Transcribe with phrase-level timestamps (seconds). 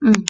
[0.00, 0.24] 嗯。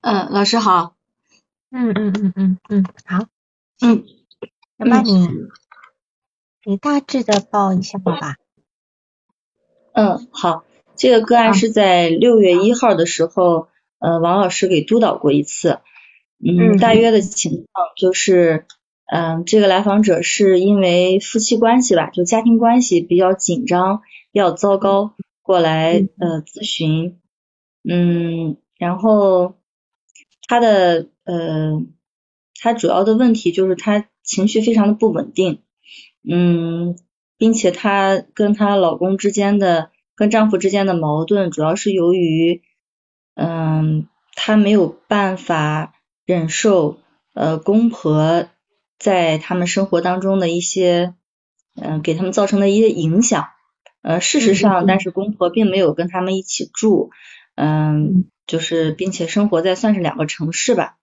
[0.00, 0.96] 嗯，老师好。
[1.70, 3.26] 嗯嗯嗯嗯嗯，好。
[3.80, 4.04] 嗯。
[4.76, 5.28] 那么你
[6.64, 8.36] 你大致的报一下吧。
[9.92, 10.64] 嗯，好。
[10.96, 13.68] 这个个案是在六月一号的时候，
[13.98, 15.80] 呃，王老师给督导过一次。
[16.38, 16.78] 嗯。
[16.78, 18.66] 大约的情况就是，
[19.10, 24.02] 嗯，这个来访者是因为夫妻关系吧，就家庭关系比较紧张、
[24.32, 27.18] 比较糟糕，过来呃咨询。
[27.82, 29.54] 嗯，然后
[30.46, 31.82] 他的呃，
[32.60, 35.62] 他主要的问题就是他情绪非常的不稳定。
[36.28, 36.96] 嗯，
[37.36, 39.90] 并且她跟她老公之间的。
[40.18, 42.60] 跟丈夫之间的矛盾，主要是由于，
[43.36, 45.94] 嗯，她没有办法
[46.26, 46.98] 忍受，
[47.34, 48.48] 呃，公婆
[48.98, 51.14] 在他们生活当中的一些，
[51.74, 53.48] 嗯，给他们造成的一些影响。
[54.02, 57.10] 呃，事实上，但是公婆并没有跟他们一起住，
[57.56, 60.96] 嗯，就是并且生活在算是两个城市吧。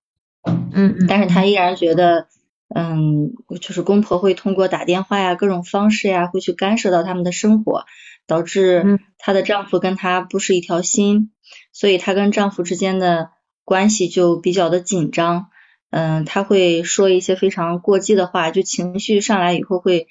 [0.45, 1.05] 嗯嗯。
[1.07, 2.27] 但是她依然觉得，
[2.73, 7.85] 嗯，就是公婆会通过打电话呀，各种方式呀，会去干涉到他们的生活。
[8.27, 11.29] 导致她的丈夫跟她不是一条心，
[11.71, 13.29] 所以她跟丈夫之间的
[13.63, 15.49] 关系就比较的紧张。
[15.89, 20.07] 嗯，他会说一些非常过激的话，就情绪上来以后会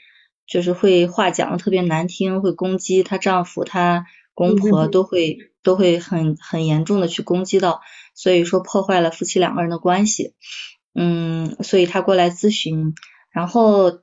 [0.46, 7.80] 就是会话讲的特别难听，会攻击她丈夫、她公婆都会都会很很严重的去攻击到，
[8.14, 10.34] 所以说破坏了夫妻两个人的关系。
[10.94, 12.94] 嗯，所以她过来咨询，
[13.30, 14.00] 然后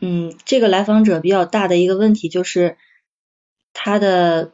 [0.00, 2.76] 嗯，这个来访者比较大的一个问题就是。
[3.76, 4.52] 他的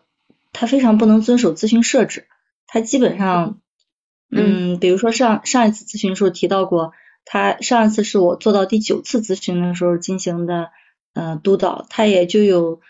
[0.51, 2.27] 他非常不能遵守咨询设置，
[2.67, 3.61] 他基本上，
[4.31, 6.93] 嗯，比如说上上一次咨询时候提到过，
[7.25, 10.71] 他上一次是我做到第九次咨询的时候进行的
[11.15, 12.81] 呃督导，他也就有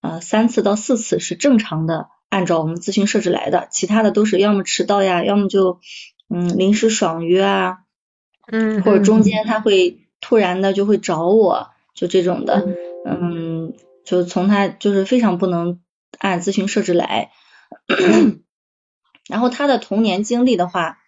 [0.00, 5.80] 呃三次到四次是正常的按照我们咨询设置来的，其他的都是要么迟到呀，要么就
[6.28, 7.78] 嗯临时爽约啊，
[8.50, 12.66] 嗯，或者中间他会突然的就会找我，就这种的，
[13.04, 13.74] 嗯。
[14.02, 15.78] 就从他就是非常不能
[16.18, 17.30] 按咨询设置来，
[19.28, 20.98] 然后他的童年经历的话，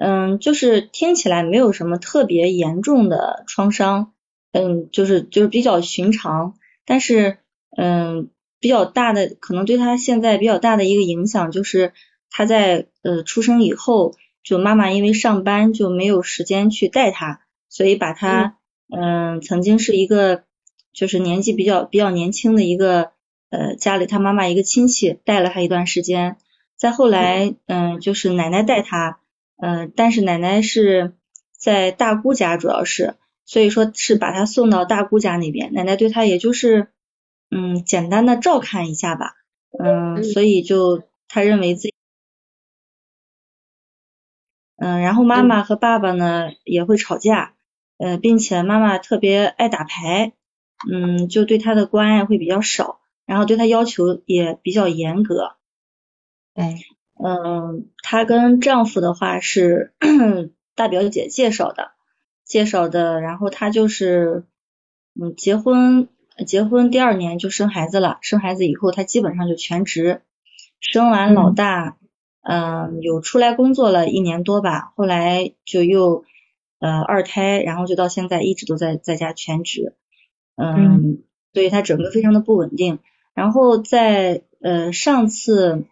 [0.00, 4.12] 嗯，就是听起来没有什么特别严重的创伤，
[4.52, 6.54] 嗯，就是就是比较寻常，
[6.86, 7.38] 但是
[7.76, 11.92] 嗯，比较大的可能对他现在比较大的一个影响就是
[12.30, 18.56] 他在呃出生以后，就妈妈因为上班就没有时间去带他，所以把他
[18.88, 20.44] 嗯曾经是一个。
[20.94, 23.12] 就是年纪比较比较年轻的一个
[23.50, 26.38] 呃家里他妈妈一个亲戚带了他一段时间，
[26.76, 29.20] 再后来嗯就是奶奶带他，
[29.58, 31.14] 嗯但是奶奶是
[31.52, 36.88] 在大姑家主要是，所以说是把他送到大姑家那边，奶奶对他也就是
[37.50, 39.34] 嗯简单的照看一下吧，
[39.78, 41.94] 嗯所以就他认为自己
[44.76, 47.54] 嗯然后妈妈和爸爸呢也会吵架，
[47.98, 50.32] 呃并且妈妈特别爱打牌。
[50.88, 55.56] 嗯，就对他的关爱会比较少，然后对他要求也比较严格。
[56.54, 56.78] 哎，
[57.22, 59.92] 嗯，她跟丈夫的话是
[60.74, 61.90] 大表姐介绍的，
[62.44, 64.44] 介绍的，然后她就是
[65.20, 66.08] 嗯结婚
[66.46, 70.22] 结婚第二年就生孩子了，生孩子以后她基本上就全职，
[70.80, 71.96] 生完老大
[72.42, 76.24] 嗯有出来工作了一年多吧，后来就又
[76.78, 79.94] 呃二胎，然后就到现在一直都在在家全职。
[80.56, 83.00] 嗯，所以她整个非常的不稳定。
[83.34, 85.84] 然后在呃上次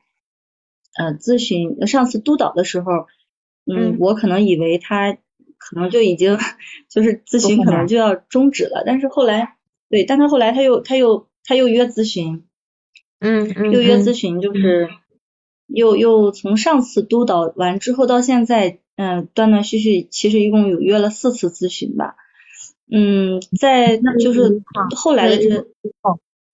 [0.98, 3.06] 呃咨询、上次督导的时候，
[3.66, 5.12] 嗯，我可能以为他
[5.58, 6.38] 可能就已经
[6.88, 9.56] 就是咨询可能就要终止了，但是后来
[9.88, 12.44] 对，但他后来他又他又他又约咨询，
[13.20, 14.88] 嗯嗯，又约咨询就是
[15.66, 22.16] 又又从上次督导完之后到现在，嗯，断断续续，其实一共有约了四次咨询吧。
[22.88, 24.62] 嗯，在就是
[24.94, 25.66] 后来的这个，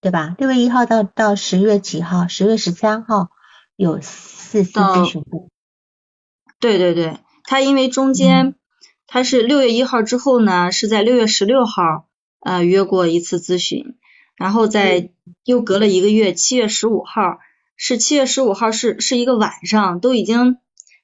[0.01, 0.35] 对吧？
[0.39, 2.27] 六月一号到到十月几号？
[2.27, 3.31] 十月十三号
[3.77, 5.25] 有四次咨询。
[6.61, 8.55] 对对对，他因为中间
[9.07, 12.09] 他是六月一号之后呢，是在六月十六号
[12.41, 13.97] 呃约过一次咨询，
[14.37, 15.11] 然后在
[15.45, 17.39] 又隔了一个月，七月十五号
[17.77, 20.59] 是七月十五号是是一个晚上，都已经。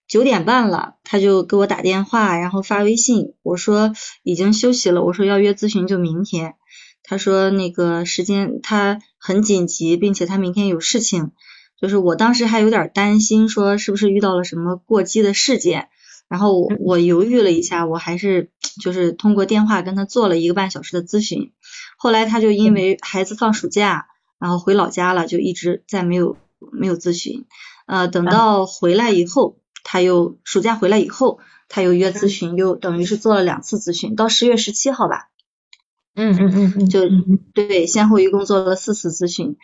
[0.07, 3.93] 九点半了，他就给我打电话，然后发微信，我说
[4.23, 6.55] 已经休息了，我说要约咨询就明天。
[7.03, 11.33] 他说那个时间他很紧急，并且他明天有事情，
[11.81, 15.89] 就是我当时还有点担心，说是不是遇到了什么过激的事件，
[16.29, 18.51] 然后我犹豫了一下，我还是
[18.83, 21.53] 就是通过电话跟他做了一个半小时的咨询，
[21.97, 24.09] 后来他就因为孩子放暑假，
[24.39, 26.37] 然后回老家了，就一直再没有
[26.73, 27.47] 没有咨询。
[27.87, 31.39] 呃，等到回来以后，他又暑假回来以后，
[31.69, 35.29] 他又约咨询，又等于是做了两次咨询，到十月十七号吧。
[36.15, 37.03] 嗯嗯嗯嗯，就
[37.55, 39.57] 对，先后一共做了四次咨询。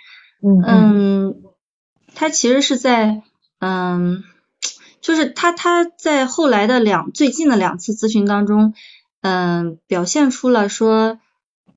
[0.42, 0.62] 嗯。
[0.64, 1.34] 嗯，
[2.14, 3.22] 他其实是在
[3.58, 4.24] 嗯。
[5.00, 8.72] 就是他他在后来的两最近的两次咨询当中，
[9.20, 11.20] 嗯，表现出了说，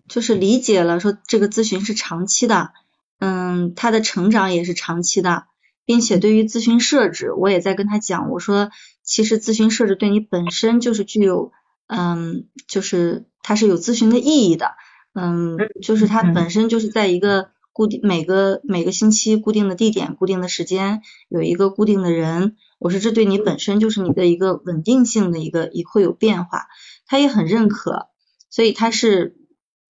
[0.07, 2.72] 就是理解了说这个咨询是长期的，
[3.19, 5.44] 嗯，他的成长也是长期的，
[5.84, 8.72] 并且对于咨询设置，我也在跟他讲，我说
[9.04, 11.51] 其实咨询设置对你本身就是具有，
[11.88, 14.72] 嗯，就是它是有咨询的意义的，
[15.13, 17.50] 嗯，就是它本身就是在一个。
[17.77, 22.56] 固定每个每个星期固定的地点、固定的时间，有一个固定的人。
[22.79, 26.65] 我说这对你本身就是你的一个稳定性的一个也会有变化，
[27.06, 28.07] 他也很认可，
[28.50, 29.38] 所以他是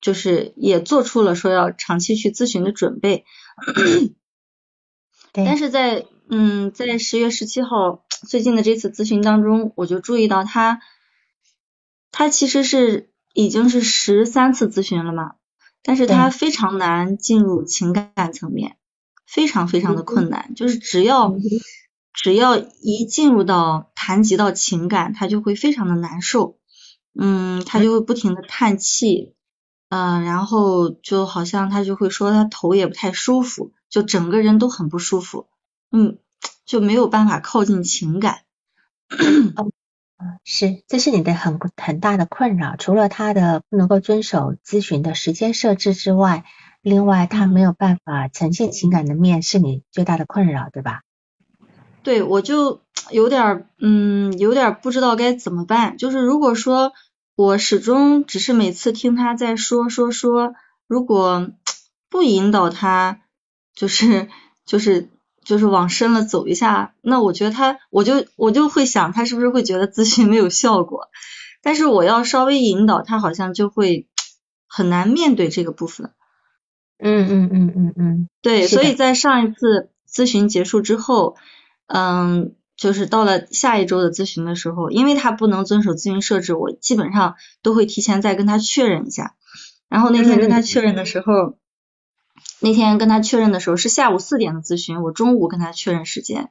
[0.01, 3.23] 就是也做出了说要长期去咨询的准备。
[5.31, 10.81] 但是在嗯在十月十七号最近的这次咨询当中，我就注意到他
[12.11, 15.35] 他其实是已经是十三次咨询了嘛。
[15.87, 18.75] 但是他非常难进入情感层面，
[19.25, 20.53] 非常非常的困难。
[20.53, 21.33] 就是只要
[22.13, 26.57] 只要一进入到谈及到情感，他就会非常的难受。
[27.17, 29.33] 嗯，他就会不停的叹气，
[29.87, 35.47] 嗯，然后就好像他就会说他头也不太舒服，就整个人都很不舒服。
[35.89, 36.17] 嗯，
[36.65, 38.41] 就没有办法靠近情感。
[40.47, 42.77] 嗯，是，这是你的很很大的困扰。
[42.77, 46.45] 除了他的不能够遵守咨询的时间设置之外，
[46.81, 51.01] 另外他没有办法呈现情感的面，是你最大的困扰，对吧？
[52.01, 55.97] 对，我就 有点嗯，有点不知道该怎么办。
[55.97, 56.93] 就是如果说
[57.35, 60.53] 我始终只是每次听他在说说说，
[60.87, 61.51] 如果
[62.09, 63.19] 不引导他，
[63.75, 64.29] 就是
[64.65, 65.09] 就是。
[65.47, 71.07] 就是往深了走一下，那我觉得他，我就我就会想，他是不是会觉得咨询没有效果？
[71.63, 74.09] 但是我要稍微引导他，好像就会
[74.67, 76.11] 很难面对这个部分。
[76.99, 81.37] 嗯嗯嗯嗯嗯，对，所以在上一次咨询结束之后，
[81.87, 89.35] 嗯，就是到了下一周的咨询的时候，因为他不能遵守咨询设置，我基本上都会提前再跟他确认一下。
[89.87, 91.57] 然后那天跟他确认的时候。
[92.59, 96.49] 那天跟他确认的时候是下午四点的咨询，我中午跟他确认时间，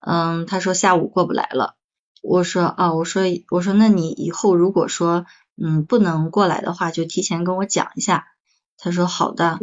[0.00, 1.76] 嗯，他说下午过不来了。
[2.22, 5.26] 我说啊，我说我说那你以后如果说
[5.62, 8.26] 嗯不能过来的话，就提前跟我讲一下。
[8.76, 9.58] 他说好的。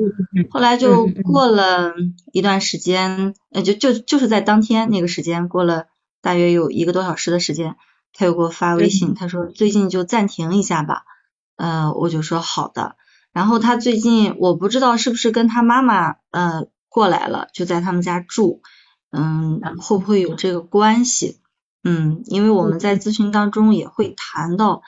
[0.49, 1.93] 后来就过了
[2.31, 5.85] 一段时间，呃，就就就是在当天那个时间过了
[6.21, 7.75] 大约有一个多小时的时间，
[8.13, 11.03] 他又给我发微信，他说最近就暂停一下吧。
[11.57, 12.95] 呃，我就说好的。
[13.33, 18.61] 然后他最近我不知道是不是跟他妈妈呃过来了，就在他们家住，
[19.11, 21.39] 嗯，会不会有这个关系？
[21.83, 24.81] 嗯，因为我们在咨询当中也会谈到，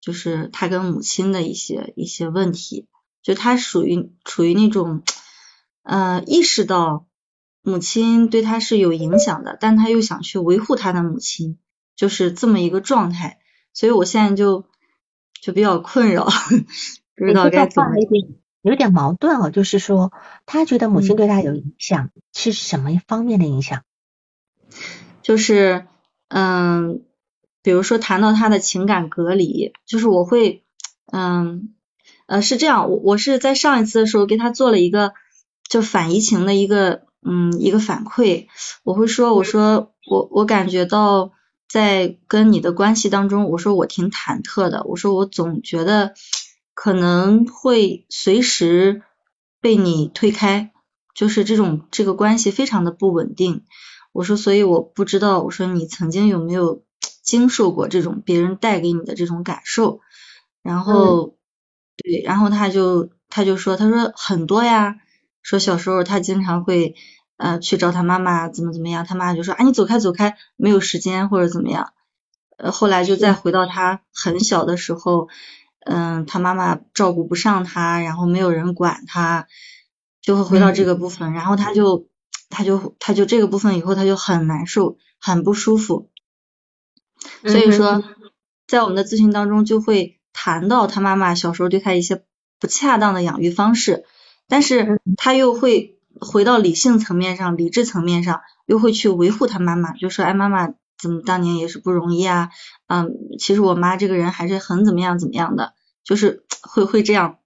[0.00, 2.86] 就是他跟母亲的一些一些问题，
[3.22, 5.02] 就他属于处于那种
[5.82, 7.06] 呃意识到
[7.62, 11.58] 母亲对他是有影响的，但他又想去维护他的母亲，
[11.96, 13.38] 就是这么一个状态，
[13.74, 14.64] 所以我现在就
[15.42, 16.28] 就比较困扰。
[17.16, 18.28] 不知道该怎么，有点
[18.62, 19.50] 有点矛盾哦。
[19.50, 20.12] 就是说，
[20.46, 23.82] 他觉得母亲对他有影响，是什么方面的影响？
[25.22, 25.86] 就是
[26.28, 27.02] 嗯，
[27.62, 30.64] 比如说谈到他的情感隔离，就是我会
[31.12, 31.74] 嗯
[32.26, 35.12] 呃是这样，我我是在上一次的时候给他做了一个
[35.68, 38.46] 就反移情的一个嗯一个反馈，
[38.82, 41.32] 我会说我说我我感觉到
[41.68, 46.14] 在跟你的关系当中，我说我挺忐忑的，我说我总觉得。
[46.74, 49.02] 可能会随时
[49.60, 50.72] 被你推开，
[51.14, 53.64] 就是这种这个关系非常的不稳定。
[54.12, 56.82] 我说，所以我不知道，我说你曾经有没有
[57.22, 60.00] 经受过这种别人带给你的这种感受？
[60.62, 61.36] 然后，
[61.96, 64.96] 对，然后他就他就说，他说很多呀，
[65.42, 66.94] 说小时候他经常会
[67.36, 71.92] 呃去找他妈妈怎么怎么样，他妈就说啊你走开走开，没有时间或者怎么样。
[72.56, 75.28] 呃，后来就再回到他很小的时候。
[75.28, 75.30] 嗯，
[76.26, 79.46] 他妈妈照顾不上他，然后没有人管他，
[80.20, 82.06] 就会回到这个部分，然后他就
[82.50, 86.10] 他就他就这个部分以后他就很难受，很不舒服。
[87.42, 88.02] 所以说，
[88.66, 92.24] 在我们的咨询当中就会谈到他妈妈小时候对他一些
[92.58, 94.04] 不恰当的养育方式，
[94.48, 100.74] 但是他又会回到理性层面上、理智层面上，又会去维护他妈妈，就说哎妈妈。
[100.98, 102.50] 怎么当年也是不容易啊，
[102.92, 105.72] 嗯，其实我妈这个人还是很怎么样怎么样的，
[106.04, 107.38] 就是会会这样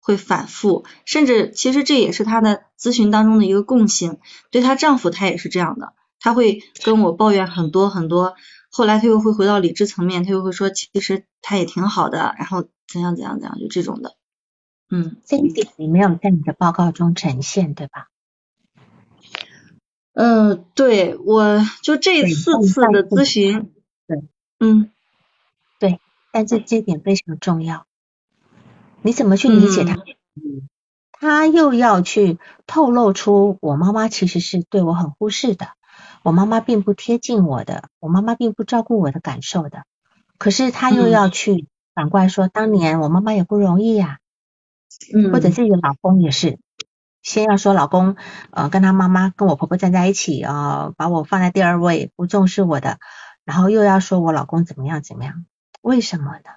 [0.00, 4.18] 会反复，甚至其实这也是她的咨询当中的一个共性。
[4.52, 8.36] 对她丈夫，她也是这样的，她会跟我抱怨很多很多，
[8.70, 14.14] 后来她又会回到理智层面，她又会说其实他也挺好的，然后怎样怎样怎样，就这种的。
[14.88, 18.08] 嗯，这一点你没有在你的报告中呈现，对吧？
[20.14, 23.72] 嗯，对，我就这四次的咨询，
[24.06, 24.22] 对，
[24.60, 24.91] 嗯，对，
[26.32, 27.86] 但是这点非常重要，
[29.02, 29.94] 你怎么去理解他？
[30.34, 30.68] 嗯，
[31.12, 35.68] 他又要去透露出我妈妈其实是对我很忽视的，
[36.24, 39.84] 我妈妈并不贴近我的，我妈妈并不照顾我的感受的，
[40.38, 44.18] 可是他又要去反过来说，当年我妈妈也不容易呀，
[45.14, 46.58] 嗯，或者自己的老公也是。
[47.22, 48.16] 先要说老公，
[48.50, 52.98] 呃，跟他妈妈跟我婆婆站在一起啊，把我放在第二位，不重视我的，
[53.44, 55.46] 然后又要说我老公怎么样怎么样，
[55.82, 56.50] 为什么呢？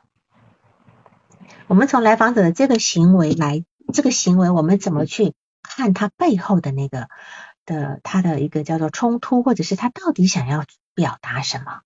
[1.67, 7.09] 我们从来访者的这个行为来，这个行为我们怎么去看他背后的那个
[7.65, 10.63] 的他的一个叫做冲突，或者是他到底想要
[10.93, 11.81] 表达什么？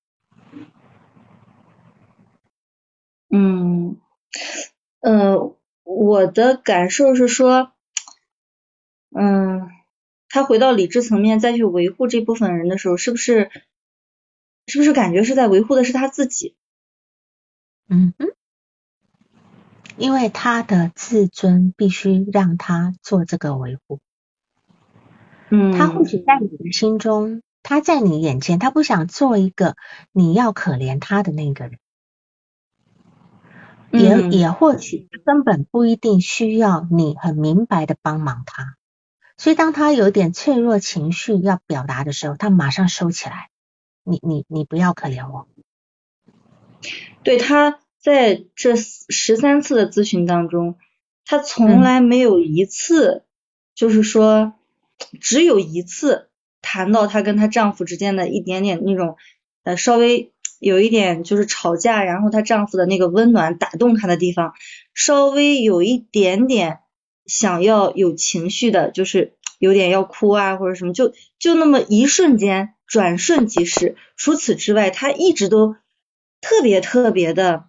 [3.32, 4.00] 嗯，
[5.00, 7.72] 呃，我的感受是说。
[9.12, 9.68] 嗯，
[10.30, 13.50] 他回到理智层面再去维护这部分人的时候，是不是
[14.68, 16.56] 是不是感觉是在维护的是他自己？
[17.90, 18.28] 嗯嗯，
[19.98, 24.00] 因为他的自尊必须让他做这个维护。
[25.50, 29.76] 嗯，他或许在你的心中，他在你眼前，他不想做一个
[30.12, 31.80] 你要可怜他的那个人，
[33.92, 38.76] 也也或许根本不一定需要你很明白的帮忙他。
[39.36, 43.50] 所以，当他有点脆弱情绪要表达的时候，他马上收起来。
[44.04, 45.48] 你、你、你不要可怜我。
[47.24, 50.76] 对，他在这十三次的咨询当中，
[51.26, 53.24] 他从来没有一次，
[53.76, 54.54] 就是说，
[55.20, 56.30] 只有一次
[56.62, 59.16] 谈到她跟她丈夫之间的一点点那种，
[59.64, 64.54] 呃，稍微有一点就是吵架，然后她丈夫的那个温暖打动她的地方，
[64.94, 66.80] 稍微有一点点。
[67.26, 73.98] 想要有情绪的，就是有点要哭啊，或者什么，就就那么一瞬间，转瞬即逝。
[74.16, 75.76] 除此之外，她一直都
[76.42, 77.66] 特别特别的，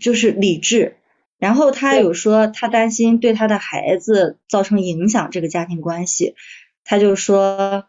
[0.00, 0.96] 就是理智。
[1.38, 6.34] 然后他有说，他担心对他的孩子造成影响，这个家庭关系。
[6.84, 7.84] 他就说，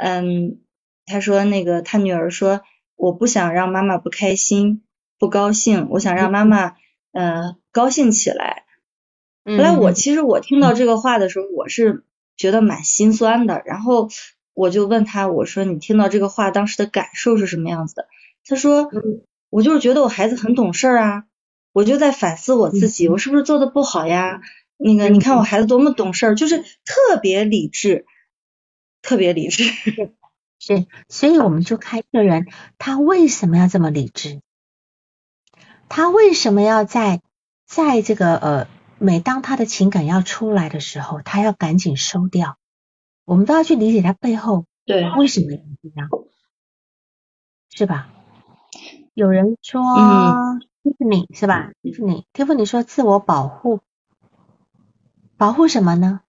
[0.00, 0.60] 嗯，
[1.04, 2.62] 他说那个他女儿说，
[2.96, 4.82] 我不想让妈妈不开心、
[5.18, 6.76] 不高兴，我想让妈妈
[7.12, 8.64] 呃高兴起来。
[9.44, 12.04] 后来我其实我听到这个话的时候，我是
[12.38, 13.62] 觉得蛮心酸的。
[13.66, 14.08] 然后
[14.54, 18.06] 我就问他，我说你听到这个话当时的感受是什么样子的？
[18.46, 18.90] 他说，
[19.50, 21.24] 我就是觉得我孩子很懂事啊，
[21.72, 24.40] 我就在反思我自己，我是不是做的不好呀？
[24.76, 28.06] 那个你看我孩子多么懂事，就是特别理智，
[29.02, 29.64] 特别理智。
[30.58, 32.46] 是，所以我们就看一个人，
[32.78, 34.40] 他为什么要这么理智？
[35.88, 37.20] 他为什么要在
[37.66, 38.68] 在这个呃？
[39.00, 42.56] 每当他的情感要出来的时候，他要赶紧收掉。
[43.24, 46.08] 我们都要去理解他背后对为什么要这样，
[47.68, 48.13] 是吧？
[49.14, 49.80] 有人说
[50.82, 53.80] ，Tiffany 是吧？Tiffany，Tiffany 说自我保护，
[55.36, 56.20] 保护什么呢？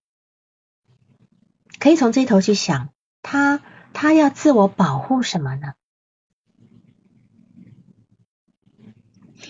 [1.80, 2.90] 可以从这头去想，
[3.24, 3.60] 他
[3.92, 5.74] 他要自我保护什么呢？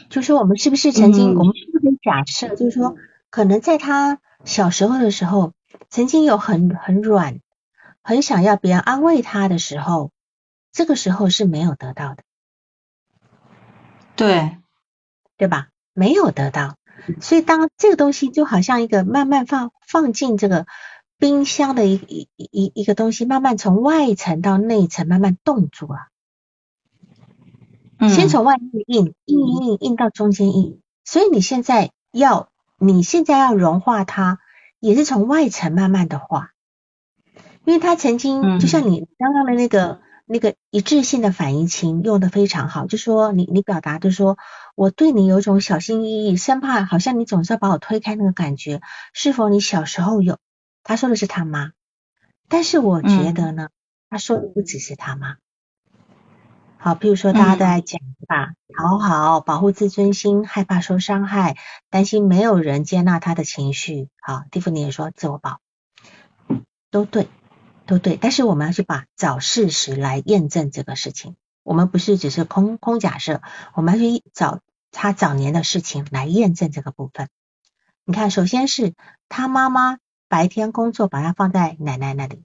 [0.09, 2.95] 就是我们是不是曾经，我们是不是假设，就是说，
[3.29, 5.51] 可能在他小时候的时候，
[5.89, 7.41] 曾经有很很软，
[8.01, 10.11] 很想要别人安慰他的时候，
[10.71, 12.23] 这个时候是没有得到的，
[14.15, 14.57] 对。
[15.37, 15.67] 对吧？
[15.93, 16.77] 没有得到，
[17.19, 20.65] 所以当这个东西就好像一个慢慢放放进这个
[21.17, 26.07] 冰箱的一一一一个东西，慢慢从外层到内层慢慢冻住了。
[28.09, 34.39] 先从外面硬硬硬硬到中间硬，所以你现在要，你现在要融化它，
[34.79, 36.51] 也是从外层慢慢的化，
[37.65, 44.37] 因为它曾经就像你刚刚的那个那个一致性的反应情用的非常好，就说你你表达就说
[44.75, 48.81] 我对你有种小心翼翼，生怕好像你总是要把我推开那个感觉，
[49.13, 50.37] 是否你小时候有？
[50.83, 51.71] 他说的是他妈，
[52.47, 53.69] 但是我觉得呢，
[54.09, 55.37] 他说的不只是他妈。
[56.77, 58.53] 好，譬如说大家都在讲是吧？
[58.77, 61.57] 讨好、保护自尊心、害怕受伤害、
[61.89, 64.09] 担心没有人接纳他的情绪。
[64.21, 65.59] 好，蒂芙尼也说自我保，
[66.91, 67.27] 都对，
[67.87, 68.17] 都对。
[68.17, 73.41] 但是我们要去把找事实来验证这个事情，我们不是只是空空假设，
[73.73, 74.61] 我们要去找
[74.91, 77.29] 他早年的事情来验证这个部分。
[78.05, 78.93] 你看，首先是
[79.29, 82.43] 他妈妈白天工作，把他放在奶奶那里，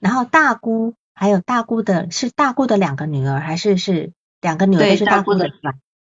[0.00, 5.74] 然后大姑还有大姑的是大姑的两个女儿，还是是两个女儿都是大姑的是吧？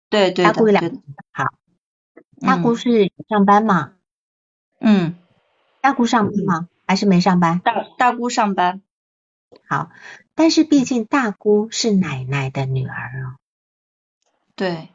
[0.09, 1.01] 对对，大姑有两个
[1.31, 1.53] 好，
[2.39, 3.93] 大姑是上班吗？
[4.79, 5.15] 嗯，
[5.81, 6.67] 大姑上班吗？
[6.87, 7.59] 还是没上班？
[7.59, 8.81] 大大姑上班。
[9.67, 9.91] 好，
[10.35, 12.93] 但是毕竟大姑是奶奶的女儿
[13.25, 13.35] 哦。
[14.55, 14.89] 对。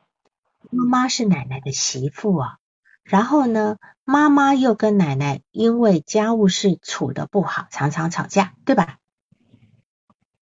[0.70, 2.58] 妈妈是奶奶的媳妇啊。
[3.04, 8.98] 然后呢，妈妈又跟奶奶因为家务事处的不好，常常吵架，对吧？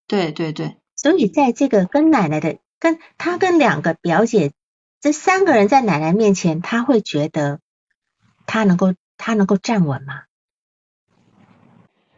[0.06, 0.78] 对对对。
[0.96, 4.52] 所以在这个跟奶奶的，跟她跟两个表姐
[5.00, 7.60] 这三个人在奶奶面前，他会觉得
[8.46, 10.22] 他能够他能够站稳吗？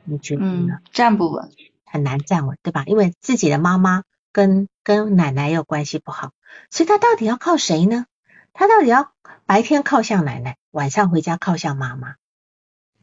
[0.06, 0.78] 你觉得呢？
[0.92, 1.50] 站不稳，
[1.84, 2.84] 很难站稳，对吧？
[2.86, 6.32] 因为自己的妈妈跟跟奶奶又关系不好，
[6.70, 8.06] 所以他到底要靠谁呢？
[8.52, 9.12] 他到底要
[9.44, 12.14] 白天靠向奶奶，晚上回家靠向妈妈，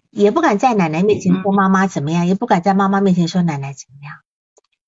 [0.09, 4.15] 也不敢在奶奶面前说妈妈怎么样，也不敢在妈妈面前说奶奶怎么样，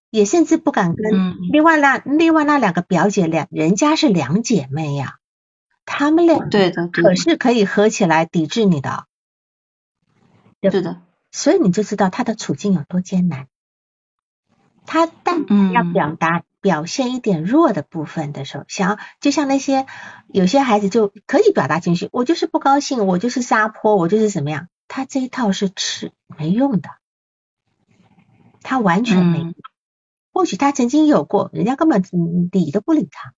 [0.10, 5.17] 也甚至不敢跟另外那另外那两个表姐两人家是两姐妹呀，
[5.86, 6.88] 他们俩对的。
[6.88, 9.05] 可是可以合起来抵制你的，
[10.62, 11.01] 对的，
[11.36, 13.48] 所以你就知道他的处境有多艰难。
[14.86, 16.44] 他但要表达。
[16.65, 19.86] 表现一点弱的部分的时候，想要就像那些
[20.25, 26.89] 有些孩子就可以表达情绪，我就是不高兴，我就是撒泼，我就是怎么样，他这一套是吃没用的，
[28.63, 29.54] 他完全没，
[30.34, 32.01] 或许他曾经有过，人家根本
[32.51, 33.36] 理都不理他，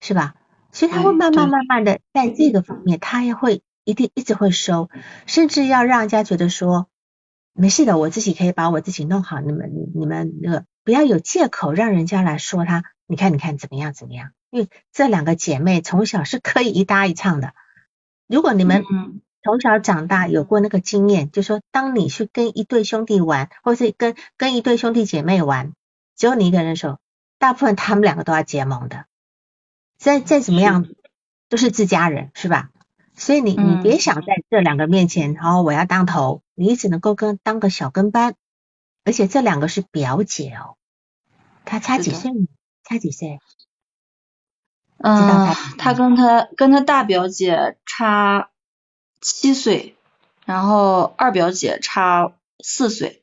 [0.00, 0.36] 是吧？
[0.70, 4.88] 所以他会慢慢慢慢的在这个方面，他也会一定一直会收，
[5.26, 6.86] 甚至要让人家觉得说
[7.52, 10.64] 没事的，我自己可以把我自己弄好，你们你们那个。
[10.82, 14.32] 不要有借口让人家来说他，你看你看怎么样怎么样？
[14.48, 17.52] 因为这两个姐妹从小是可以一搭一唱的。
[18.26, 18.82] 如果你们
[19.44, 25.74] 从小长大有过那个经验，就说当你去跟一对兄弟玩，或是跟跟一对兄弟姐妹玩，
[26.16, 26.98] 只有你一个人的时候，
[27.38, 29.04] 大部分他们两个都要结盟的。
[29.98, 30.88] 再再怎么样
[31.50, 32.70] 都是自家人，是吧？
[33.14, 38.34] 所以你你别想在这两个面前，然后我要当头，你只能够跟当个小跟班。
[39.02, 40.76] 而且这两个是表姐哦，
[41.64, 42.30] 她差几岁？
[42.84, 43.38] 差几岁？
[44.98, 48.50] 嗯，她跟她跟她大表姐差
[49.22, 49.96] 七岁，
[50.44, 53.22] 然后二表姐差四岁。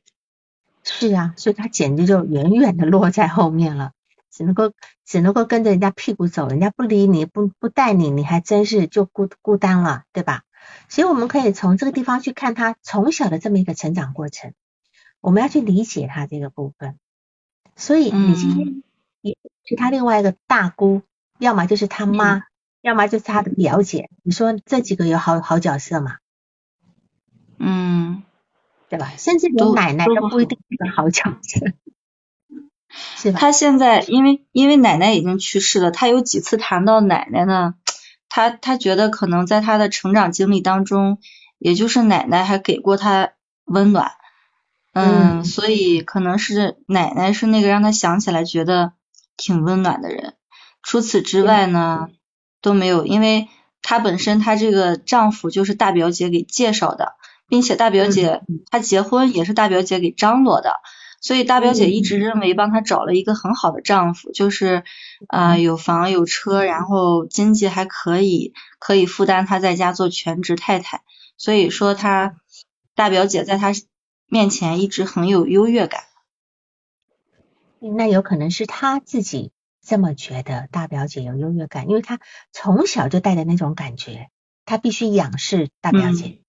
[0.83, 3.91] 是啊，所以她简直就远远的落在后面了，
[4.31, 4.73] 只能够
[5.05, 10.41] 只能够跟着人家屁股走，人家不理你不不带你，你还真是就孤孤单了，对吧？
[10.89, 14.53] 所以我们可以从这个地方去看他从小的这么一个成长过程。
[15.19, 16.95] 我们要去理解他这个部分，
[17.75, 18.83] 所以你今天
[19.21, 21.01] 也是他另外一个大姑，
[21.39, 22.43] 要么就是他妈，
[22.81, 24.09] 要么就是他的表姐。
[24.21, 26.17] 你说这几个有好好角色吗？
[27.57, 28.21] 嗯，
[28.89, 29.11] 对吧？
[29.17, 31.65] 甚至连奶奶都不一定是个好角色，
[33.15, 33.39] 是吧？
[33.39, 37.73] 他现在因为因为奶奶已经去世了，他有几次谈到奶奶呢？
[38.29, 41.19] 他他觉得可能在他的成长经历当中，
[41.57, 43.31] 也就是奶奶还给过他
[43.65, 44.11] 温暖。
[44.93, 48.93] 嗯，所以可能是奶奶是那个让他想起来觉得
[49.35, 50.33] 挺温暖的人。
[50.81, 52.07] 除此之外呢，
[52.61, 53.47] 都没有，因为
[53.83, 57.13] 她本身她这个丈夫就是大表姐给介绍的，
[57.47, 60.79] 并且大表姐她结婚也是大表姐给张罗的，
[61.21, 64.83] 所以大表姐一直认为帮她找了一个很好的丈夫，就是
[65.27, 71.01] 啊有房有车，然后经济还可以，可以负担她在家做全职太太。
[71.37, 72.35] 所以说她
[72.95, 73.71] 大表姐在她。
[74.29, 76.01] 面前一直很有优越感，
[77.79, 82.19] 那有可能是她自己这么觉得，大表姐有优越感，因为她
[82.51, 84.27] 从小就带着那种感觉，
[84.65, 86.41] 她必须仰视大表姐，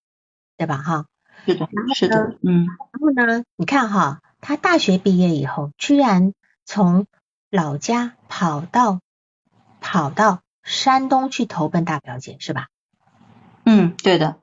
[0.57, 0.75] 对吧？
[0.75, 1.05] 哈，
[1.45, 2.65] 是的，是的，嗯。
[2.91, 6.33] 然后呢，你看哈，他大学毕业以后，居然
[6.65, 7.07] 从
[7.49, 9.01] 老家跑到
[9.81, 12.67] 跑到山东去投奔大表姐，是吧？
[13.65, 14.39] 嗯，对的。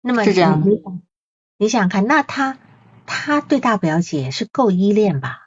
[0.00, 0.70] 那么是这样的。
[1.58, 2.58] 你想看，那他
[3.06, 5.46] 他对大表姐是够依恋吧？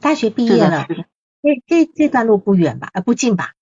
[0.00, 0.86] 大学毕业了，
[1.42, 2.90] 这这这段路不远吧？
[2.92, 3.54] 呃，不近吧？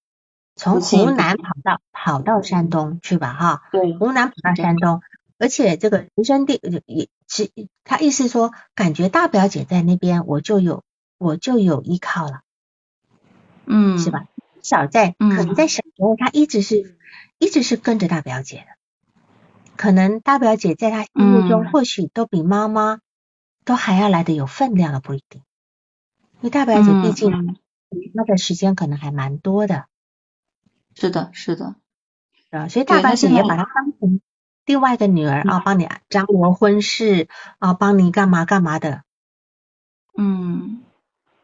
[0.56, 3.32] 从湖南跑到跑到山东去吧？
[3.32, 5.00] 哈，对，湖南跑到山东，
[5.38, 7.50] 而且这个人生地也是
[7.84, 10.82] 他意思说，感觉大表姐在那边，我就有
[11.20, 12.40] 我就有依靠了，
[13.66, 14.26] 嗯，是吧？
[14.62, 16.96] 至少在可能在小时候，他一直是
[17.36, 18.64] 一直是跟着大表姐的。
[19.76, 23.00] 可能大表姐在他心目中，或许都比妈妈
[23.66, 25.42] 都还要来的有分量了，不一定。
[26.40, 27.58] 因为大表姐毕竟
[28.14, 29.84] 她的时间可能还蛮多的。
[30.94, 31.76] 是的，是的。
[32.48, 34.22] 啊，所以大表姐也把她当成
[34.64, 37.28] 另外一个女儿啊，帮你张罗婚事
[37.58, 39.02] 啊，帮你干嘛干嘛的。
[40.16, 40.82] 嗯，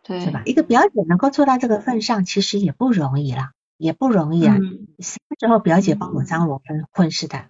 [0.07, 0.43] 对，是吧？
[0.45, 4.55] 一个表姐能够做到这个份上，其实也不容易了，也不容易啊。
[5.01, 7.47] 什么时候表姐帮我张罗婚婚事的，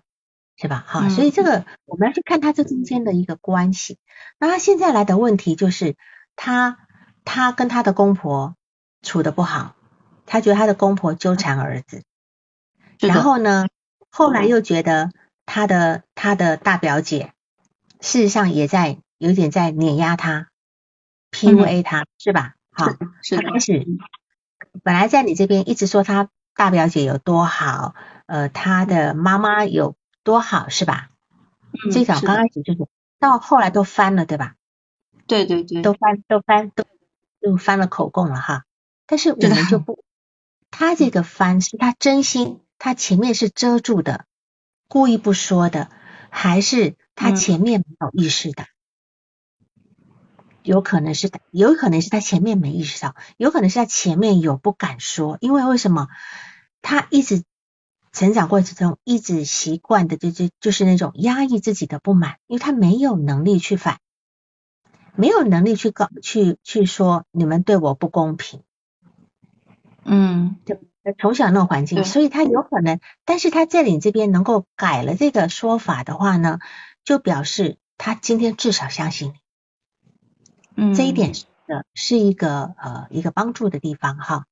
[0.57, 0.85] 是吧？
[0.87, 3.99] 哈，所以这个我们要去看他这中间的一个关系。
[4.39, 5.97] 那他现在来的问题就是，
[6.35, 6.79] 他
[7.25, 8.55] 他跟他的公婆
[9.03, 9.77] 处的不好，
[10.25, 12.03] 他觉得他的公婆纠缠儿子，
[12.99, 13.67] 然后呢，
[14.11, 15.11] 后来又觉得
[15.45, 17.33] 他的他的大表姐
[18.01, 20.49] 事实上也在有点在碾压他。
[21.37, 22.55] PUA 他是吧？
[22.73, 23.87] 好，他开始
[24.83, 27.95] 本来在你这边一直说他大表姐有多好，
[28.27, 31.11] 呃，他的妈妈有多好是吧？
[31.93, 32.87] 最早刚开始就是
[33.19, 34.55] 到后来都翻了对吧？
[35.27, 36.85] 对对对，都翻都翻都
[37.41, 38.65] 都翻了口供了哈。
[39.07, 40.03] 但是我们就不，
[40.71, 44.25] 他这个翻是他真心，他前面是遮住的，
[44.89, 45.91] 故意不说的，
[46.31, 48.67] 还是他前面没有意识的？
[50.67, 56.09] 有可能是，有可能是他前面没意识到，有可能是他前面有不敢说，因为为什么？
[56.83, 57.43] 他一直
[58.13, 63.99] 成长过程中一直习惯的就就就是那种压抑自己的不满，因为他没有能力去反，
[65.15, 68.63] 没有能力去告去去说你们对我不公平。
[70.05, 70.79] 嗯，就
[71.19, 76.59] 从小那种环境，所以他有可能，但是他在你这边能够改了这个说法的话呢，
[77.05, 79.46] 就表示他今天至少相信你。
[80.95, 84.45] 这一点是的，是一个呃一个帮助的地方哈。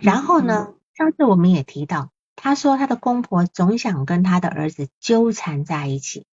[0.00, 6.26] 然后呢，上次我们也提到，他说他的公婆总想跟他的儿子纠缠在一起，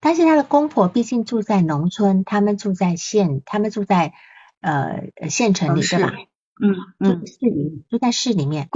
[0.00, 4.14] 但是他的公婆毕竟住在农村，他们住在县，他们住在
[4.60, 6.12] 呃县城里对吧？
[6.58, 8.68] 嗯嗯，市里住在市里面。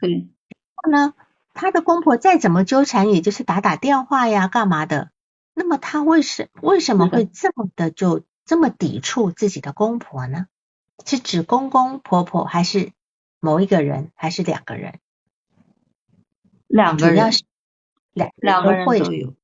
[0.00, 0.10] 对。
[0.10, 0.26] 然
[0.74, 1.14] 后呢，
[1.54, 5.10] 他的公婆再怎么纠缠，也就是打打电话呀，干嘛的？
[5.54, 8.24] 那么他为什为什么会这么的就？
[8.48, 10.46] 这么抵触自己的公婆呢？
[11.04, 12.92] 是指公公婆婆，还是
[13.40, 15.00] 某一个人，还是两个人？
[16.66, 17.30] 两个人，
[18.14, 19.34] 两两个人都有。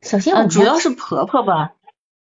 [0.00, 1.74] 首先，我们主要是婆婆吧？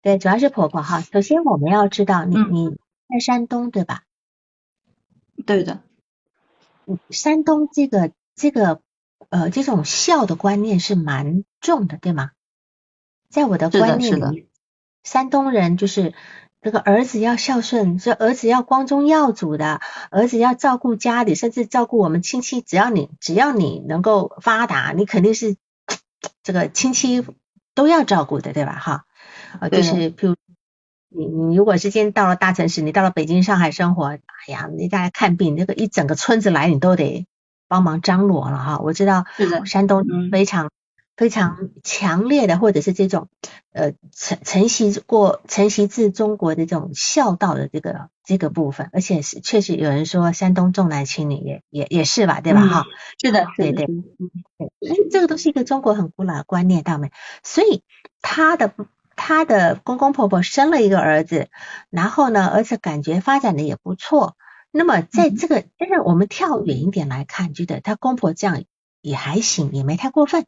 [0.02, 1.00] 对，主要是婆婆哈。
[1.00, 2.78] 首先，我们要知道，你你
[3.08, 4.04] 在山东对吧？
[5.44, 5.82] 对的。
[7.10, 8.80] 山东这个这个
[9.30, 12.30] 呃这种孝的观念是蛮重的，对吗？
[13.28, 14.47] 在我的观念里。
[15.04, 16.12] 山东人就是
[16.60, 19.80] 这个儿子要孝顺，这儿子要光宗耀祖的，
[20.10, 22.60] 儿子要照顾家里，甚至照顾我们亲戚。
[22.60, 25.56] 只要你只要你能够发达，你肯定是
[26.42, 27.24] 这个亲戚
[27.74, 28.72] 都要照顾的，对吧？
[28.72, 29.04] 哈，
[29.60, 30.34] 啊，就是譬如
[31.08, 37.26] 你你如果是今天到了大城市，你到了北京、上海生活，哎呀，你大家看病，那个一整个村子来，你都得
[37.68, 38.78] 帮忙张罗了哈。
[38.80, 39.24] 我知道，
[39.64, 40.70] 山东非常。
[41.18, 43.26] 非常强烈的，或者是这种
[43.72, 52.60] 呃承承袭过承袭自中国的这种孝道的这个这个部分，而且是确实有人说山东重男轻女也也也是吧，对吧？
[52.68, 52.86] 哈，
[53.20, 57.10] 是的，对对，对，这个都是一个中国很古老的观念，到没？
[57.42, 57.82] 所以
[58.22, 58.72] 他的
[59.16, 61.48] 他的公公婆婆生了一个儿子，
[61.90, 64.36] 然后呢，儿子感觉发展的也不错，
[64.70, 68.62] 那么在这个，但是我们跳远一点来看，觉得他公婆这样
[69.02, 70.46] 也还行，也没太过分。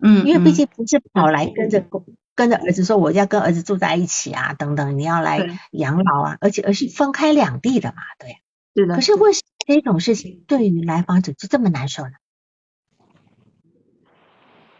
[0.00, 8.36] 嗯，因为毕竟不是跑来跟着公跟着儿子说我要跟儿子住在一起啊，等等，你要来养老啊，而且而是分开两地的嘛，对。
[8.74, 8.94] 对的。
[8.94, 12.10] 可是为什么这种事情对于来访者就这么难受呢？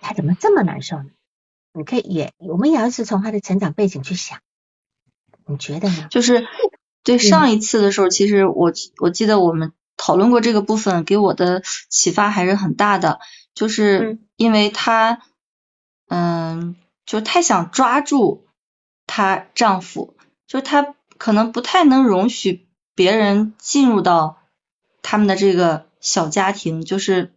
[0.00, 1.06] 他怎么这么难受呢？
[1.74, 4.38] 你可以也，我们也要是从他的成长背景去想，
[5.46, 6.06] 你觉得呢？
[6.10, 6.46] 就是
[7.02, 13.18] 对上一次的时候，其实我我记得我们讨论过这个部分，给我的启发还是很大的。
[13.58, 15.20] 就是因为她，
[16.06, 18.46] 嗯，就太想抓住
[19.04, 20.16] 她丈夫，
[20.46, 24.38] 就她可能不太能容许别人进入到
[25.02, 27.34] 他们的这个小家庭，就是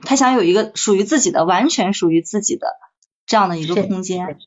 [0.00, 2.66] 她想有一个属于自己的、完全属于自己的
[3.26, 4.40] 这样的一个空间。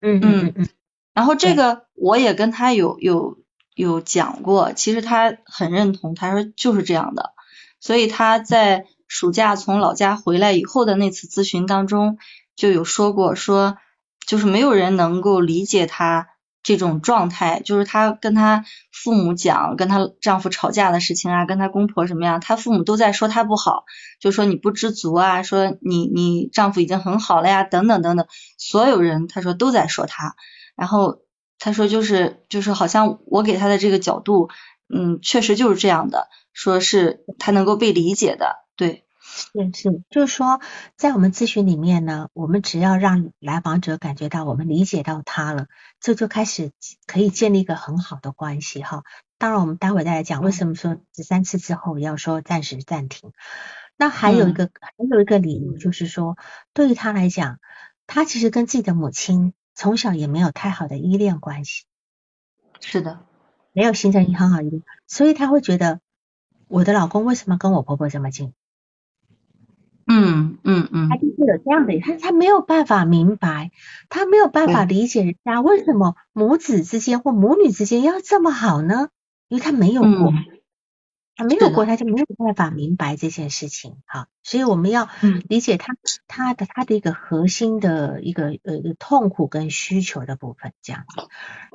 [0.00, 0.68] 嗯嗯嗯。
[1.12, 3.36] 然后这个我也跟她有有
[3.74, 7.34] 有讲过，其实她很认同，她说就是这样的，
[7.80, 8.86] 所以她在。
[9.10, 12.16] 暑假从老家回来以后的那次咨询当中，
[12.54, 13.76] 就有说过，说
[14.24, 16.28] 就是没有人能够理解她
[16.62, 23.84] 这种状态，就是她跟她父母讲，跟她丈夫吵架的事情啊，跟她公婆什么样，她父母都在说她不好，
[24.20, 30.36] 就说你不知足啊，说你你丈夫已经很好了呀，等等等等，所有人她说都在说她，
[30.76, 31.18] 然后
[31.58, 34.50] 她说就是就是好像我给她的这个角度，
[34.88, 39.04] 嗯，确实就是这样的，说是他能够被理解的，对。
[39.22, 40.60] 是是，就是说，
[40.96, 45.66] 在我们咨询里面呢，我们只要让来访者感觉到我们理解到他了，
[46.00, 46.72] 这就开始
[47.06, 49.04] 可以建立一个很好的关系哈。
[49.38, 53.32] 当然，我们待会再来讲为什么说十三次之后要说暂时暂停。
[53.98, 56.38] 那还有一个还有一个理由就是说，
[56.72, 57.60] 对于他来讲，
[58.06, 61.84] 他其实跟自己的母亲从小也没有太好的依恋关系。
[62.80, 63.20] 是的，
[63.72, 66.00] 没有形成一很好依恋，所以他会觉得
[66.68, 68.54] 我的老公为什么跟我婆婆这么近？
[70.10, 73.70] 嗯嗯嗯，他就是有这样的，他他没有办法明白，
[74.08, 79.08] 他没有办法理解人家为什么母子之间或母女之间要这么好呢？
[79.48, 80.32] 因为他没有过。
[80.32, 80.44] 他
[81.44, 85.08] 没有过，他就没有办法明白这件事情，哈，所以我们要
[85.48, 85.94] 理解他
[86.26, 91.28] 他的他的一个核心的一个呃痛苦跟需求的部分这样子。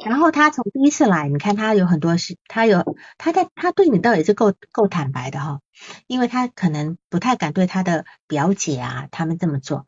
[0.05, 5.61] 然后他从第一次来，你看他有很多事，他有他在他对你倒也是够够坦白的哈，
[6.07, 9.85] 因为他可能不太敢对他的表姐啊他们这么做。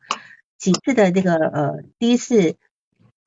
[0.58, 2.56] 几次的这个呃第一次。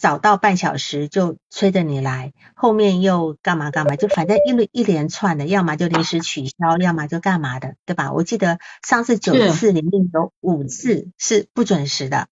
[0.01, 8.11] 早到半小时就催着你来，后面又干嘛干嘛，就反正一连一连串的，要么就临时取消，要么就干嘛的，对吧？
[8.11, 12.29] 我记得上次九次里面有五次是不准时的，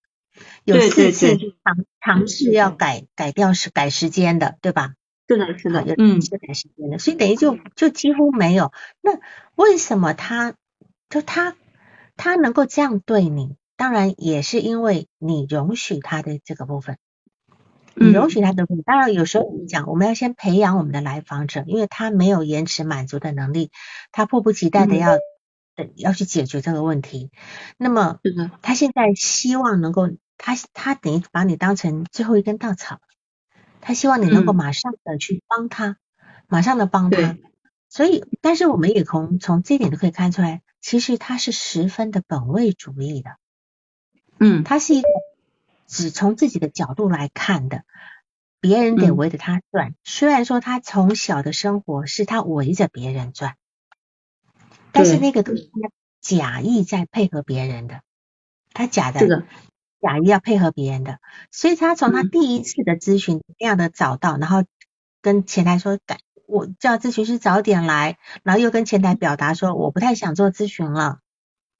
[0.64, 4.96] 有四次尝尝试要改改掉时改时间的，对吧？
[5.28, 8.72] 是的，是的，有嗯是改时间的，所以等于就就几乎没有。
[9.00, 9.12] 那
[9.54, 10.56] 为什么他
[11.08, 11.56] 就他
[12.18, 13.58] 他能够这样对你？
[13.78, 16.98] 当然也是因为你容许他的这个部分。
[18.00, 23.72] 你容许他的，当然有时候我们讲，我们要先培养我们的来访者，因为他没有延迟满足的能力，
[24.12, 25.18] 他迫不及待的要
[25.96, 27.30] 要去解决这个问题。
[27.78, 28.20] 那么，
[28.62, 33.00] 他现在希望能够，他他等于把你当成最后一根稻草，
[33.82, 35.98] 他希望你能够马上的去帮他，
[36.48, 37.38] 马上的帮他。
[37.90, 43.32] 所以，但是我们也从从这一点都可以看出来，其实他是十分的本位主义的。
[44.40, 45.08] 嗯，他是一个。
[45.90, 47.84] 只从自己的角度来看的，
[48.62, 49.96] 别人得围着他转。
[50.04, 53.56] 虽然说他从小的生活是他围着别人转，
[54.92, 55.90] 但是那个都是他
[56.22, 58.02] 假意在配合别人的，
[58.72, 59.46] 他假的
[60.00, 61.20] 假意要配合别人的。
[61.50, 64.64] 所以他从他第一次的咨询那样的找到，然后
[65.22, 71.20] 跟前台说改，我叫咨询师早点来，然后又跟前台表达说我不太想做咨询了，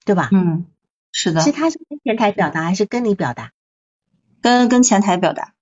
[0.04, 0.30] 对吧？
[0.32, 0.66] 嗯，
[1.12, 1.42] 是的。
[1.42, 3.52] 是他是跟前台表达还是跟你表达？
[4.42, 5.54] 跟跟前台表达，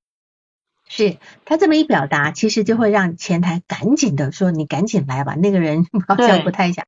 [0.89, 6.87] 是他这么一表达，其实就会让前台赶紧的说：“你赶紧来吧。”那个人 好像不太想，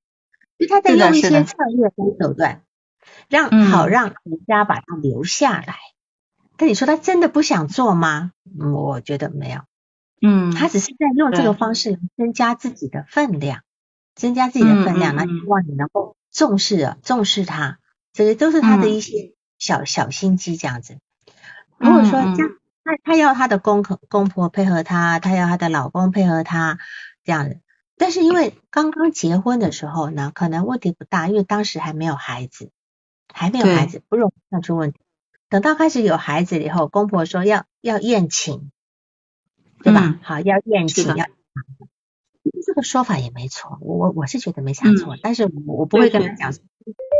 [0.59, 2.63] 就他在用一些策略跟手段，
[3.29, 5.77] 让好让人家把他留下来。
[6.57, 8.33] 但你说他真的不想做吗？
[8.59, 9.61] 我觉得没有，
[10.21, 13.63] 嗯，他只是在用这个方式增加自己的分量，
[14.15, 17.79] 增加自己的分量，那希望你能够重视重视他，
[18.13, 20.99] 这些都是他的一些小小心机，这样子。
[21.81, 22.51] 如果说这样，
[22.85, 26.79] 他他要她的公公婆配合她，她要她的老公配合她
[27.25, 27.61] 这样子，
[27.97, 32.71] 但是因为刚刚结婚的时候呢，可能问题不大，因为当时还没有孩子，
[33.33, 35.01] 还没有孩子不容易看出问题。
[35.49, 38.71] 等到开始有孩子以后，公婆说要要宴请，
[39.83, 40.19] 对吧？
[40.23, 41.27] 好，要宴请要，
[42.67, 46.53] 这个说法也没错，我我我是觉得没啥错，但是我我不会跟他讲，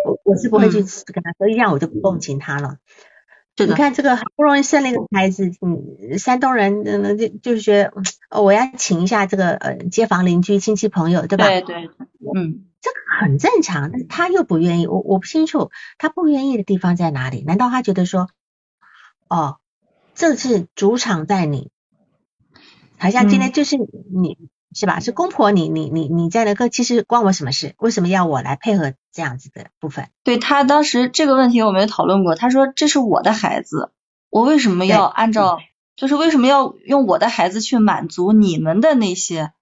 [0.05, 2.77] 我我是不会去跟他说，这样我就不共情他了。
[3.57, 7.93] 你看这个好不容易生了一个孩子，嗯，山东人嗯就就是觉得，
[8.31, 11.45] 哦，我要请一下这个呃街坊邻居亲戚朋友，对吧？
[11.47, 11.91] 对对，
[12.35, 17.43] 嗯，这个很正常，但是他又不愿意，我我不清楚他不愿意的地方在哪里？
[17.47, 18.29] 难道他觉得说，
[19.29, 19.59] 哦，
[20.15, 21.71] 这次主场在你，
[22.99, 24.39] 好像今天就是你。
[24.73, 25.01] 是吧？
[25.01, 27.75] 是公婆，你你你你在那个，其实关我什么事？
[27.79, 30.11] 为什么要我来配合这样子的部分？
[30.23, 33.91] 对他当时这个问题我们也讨论过，他说这是我的孩子，
[34.31, 35.59] 我为什么要按照，
[35.97, 39.53] 就是为什么要用我的孩子去满足你们的那些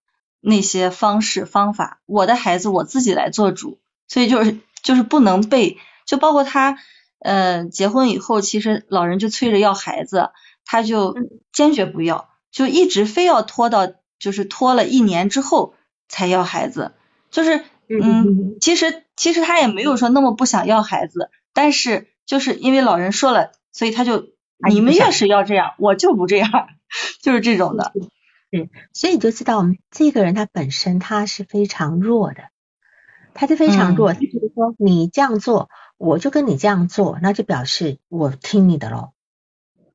[0.42, 2.00] 那些方式方法？
[2.04, 6.76] 我的孩子我自己来做主，所以就是就是不能被，就包括他
[7.20, 10.28] 呃结婚以后，其实老人就催着要孩子，
[10.66, 11.16] 他就
[11.50, 13.88] 坚决不要，就一直非要拖到。
[14.18, 15.74] 就是拖了一年之后
[16.08, 16.92] 才要孩子，
[17.30, 24.28] 就是嗯，其实其实他也没有说那么不想要孩子，但是就是因为老人说了，所以他就
[24.68, 26.50] 你们越是要这样，我就不这样，
[27.22, 27.92] 就是这种的。
[28.50, 32.44] 对，所以你就知道这个人他本身他是非常弱的，
[33.34, 34.12] 他就非常弱。
[34.12, 39.12] 他觉得说你这样做，我就跟你这样做，那就表示我听你的喽。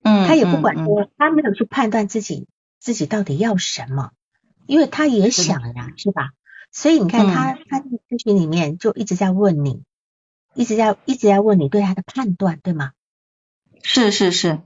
[0.03, 2.47] 嗯，他也不管说，他没有去判断自己。
[2.83, 4.11] 自己到底要什么？
[4.67, 6.31] 因为他也想呀，是吧？
[6.69, 9.83] 所以你看他他在咨询里面就一直在问你，
[10.53, 12.91] 一直在一直在问你对他的判断，对吗？
[13.83, 14.61] 是是是，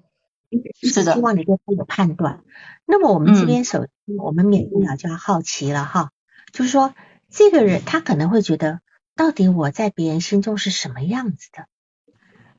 [0.82, 2.44] 是的，希望你对他有判断。
[2.86, 6.12] 那么我们这边首先我们免不了就要好奇了哈，
[6.52, 6.96] 就是说
[7.30, 8.82] 这个人他可能会觉得，
[9.16, 11.68] 到底我在别人心中是什么样子的？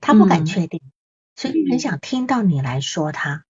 [0.01, 0.81] 他不敢确定，
[1.35, 3.45] 所以很想听到你来说他。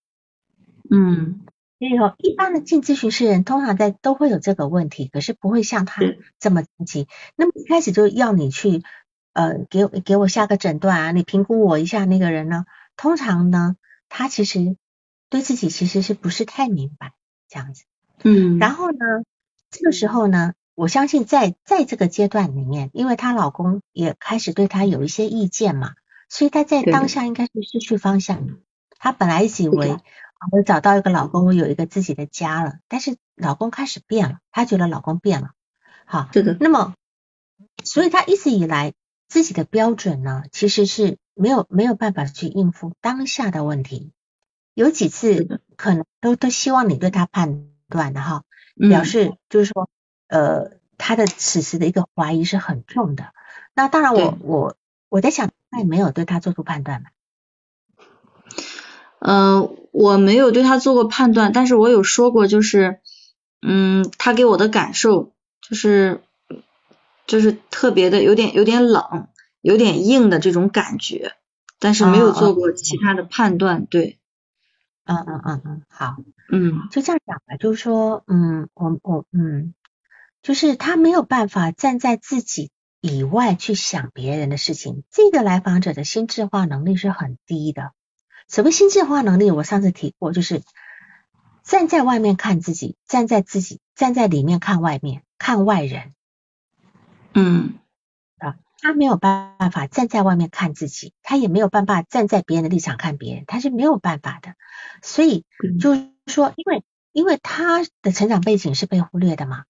[0.91, 1.41] 嗯。
[1.79, 6.03] 所以说，一般的进咨询室人通常在都会有这个问题，可是不会像他
[6.41, 7.07] 这么急。
[7.37, 8.83] 那么一开始就要你去
[9.33, 12.65] 呃给给我下个诊断啊，你评估我一下那个人呢？
[12.97, 13.77] 通常呢，
[14.09, 14.77] 他其实
[15.31, 17.13] 对自己其实是不是太明白
[17.49, 17.85] 这样子。
[18.25, 18.59] 嗯。
[18.59, 18.99] 然后呢，
[19.71, 25.93] 这个时候呢，我相信在在这个阶段里面，因为她老公也开始对她有一些意见嘛，
[26.29, 28.49] 所以她在当下应该是失去方向。
[28.99, 29.97] 她本来以为。
[30.51, 32.79] 我找到一个老公，我有一个自己的家了。
[32.89, 35.51] 但是老公开始变了，她觉得老公变了。
[36.05, 36.57] 好，是的。
[36.61, 36.95] 那么，
[37.85, 38.95] 所以她一直以来
[39.29, 44.13] 自己的标准呢，其实是没有没有办法去应付当下的问题。
[44.75, 48.45] 有几次可能都都希望你对他判断的哈，
[48.77, 49.91] 表示就是说，
[50.29, 53.33] 呃，他的此时的一个怀疑是很重的。
[53.75, 54.77] 那当然，我我
[55.09, 57.11] 我在想，他也没有对他做出判断嘛。
[59.21, 63.01] 嗯，我没有对他做过判断，但是我有说过，就是，
[63.63, 66.21] 嗯，他给我的感受就是，
[67.27, 69.29] 就是特别的有点有点冷，
[69.61, 71.33] 有点硬的这种感觉，
[71.81, 74.19] 但是没有做过其他的判断，对，
[75.05, 76.17] 嗯嗯嗯嗯，好，
[76.53, 79.75] 嗯，就这样讲吧，就是说，嗯，我我嗯，
[80.43, 87.93] 就是他没有办法站在自己以外去想别人的事情，这个来访者的心智化能力是很低的。
[88.49, 89.51] 什么心智化能力？
[89.51, 90.63] 我上次提过，就是
[91.63, 96.15] 站在外面看自己，站在自己站在里面看外面，看外人。
[97.35, 97.75] 嗯
[98.39, 104.55] 啊，他没有办法站在外面看自己，他也没有办法站在别人的立场看别人，他是没有办法的。
[105.03, 105.45] 所以
[105.79, 106.83] 就是说，因为
[107.13, 109.65] 因为他的成长背景是被忽略的嘛，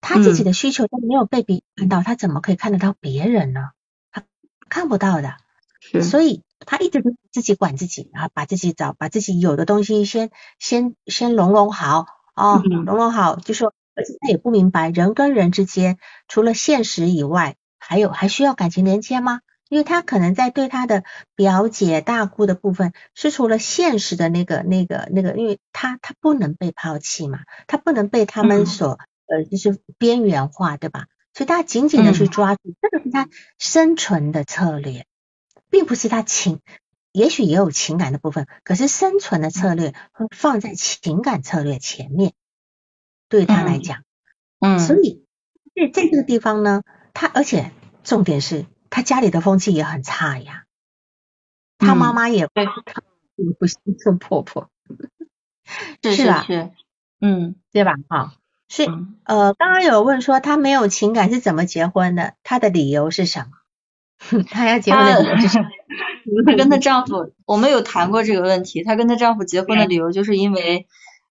[0.00, 3.70] 他自己的需求都没有被别人看到，他怎么可以看得到别人呢？
[4.10, 4.24] 他
[4.68, 5.36] 看不到的。
[6.02, 19.40] 所以他一直都自己管自己，然后把自己找，把自己有的东西先先先拢拢好哦，拢拢好，就说，而且他也不明白人跟人之间除了现实以外，还有还需要感情连接吗？
[19.68, 21.02] 因为他可能在对他的
[21.34, 31.06] 表姐大姑的部分是除了现实的那个那个那个，因为他他不能被抛弃嘛，他不能被他们所呃就是边缘化，对吧？
[31.34, 35.04] 所以他紧紧的去抓住，这个是他生存的策略。
[35.76, 36.60] 并不是他情，
[37.12, 42.32] 也许也有情感的部分，可是生存的策略会放在情感策略前面，
[43.28, 44.02] 对他来讲，
[44.58, 45.26] 嗯，所以
[45.74, 47.72] 在在这个地方呢，他而且
[48.04, 50.64] 重点是他家里的风气也很差呀，
[51.76, 52.52] 他妈妈也不
[53.58, 54.70] 不是做婆婆，
[56.02, 56.42] 是吧？
[56.46, 56.70] 是，
[57.20, 57.96] 嗯，对吧？
[58.08, 58.32] 好，
[58.70, 58.86] 是
[59.24, 63.50] 呃，刚刚有问说他没有情感是怎么结婚的，他的理由是什么？
[64.50, 65.58] 她要结婚的理由就是，
[66.46, 68.82] 她跟她丈夫，我们有谈过这个问题。
[68.84, 70.86] 她跟她丈夫结婚的理由就是因为，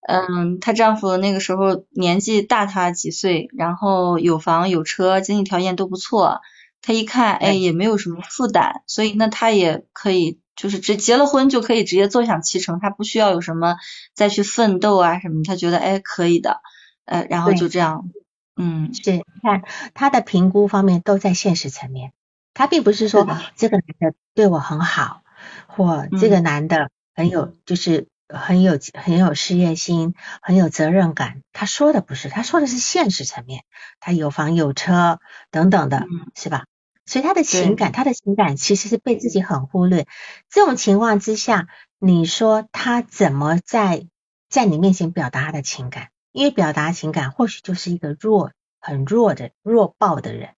[0.08, 6.42] 嗯，她丈夫那个时候年纪大她几岁，然后有房有车，经济条件都不错。
[6.82, 13.76] 她一看，哎，也没有什么负担，所以那她也可以，就是直结了婚就可以直接坐享其成，她不需要有什么
[14.14, 16.62] 再去奋斗啊什么，她觉得哎可以的，
[17.06, 18.12] 呃，然后就这样，
[18.56, 19.64] 嗯，是，看
[19.96, 22.12] 她的评估方面都在现实层面。
[22.56, 25.22] 他并不是说这个男的对我很好，
[25.68, 31.44] 或这个男的很有就是很有很有事业心，很有责任感。
[31.54, 33.64] 他说的不是，他说的是现实层面，
[34.00, 35.20] 他有房有车
[35.52, 36.66] 等等的，是吧？
[37.06, 40.08] 所以他的情感，他的情感其实是被自己很忽略。
[40.50, 41.68] 这种情况之下，
[42.00, 44.08] 你说他怎么在
[44.50, 46.08] 在你面前表达他的情感？
[46.32, 50.56] 因为表达情感或许就是一个弱很弱的弱爆的人，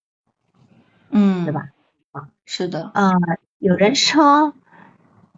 [1.10, 1.68] 嗯，对吧？
[2.50, 3.12] 是的，啊，
[3.58, 4.54] 有人说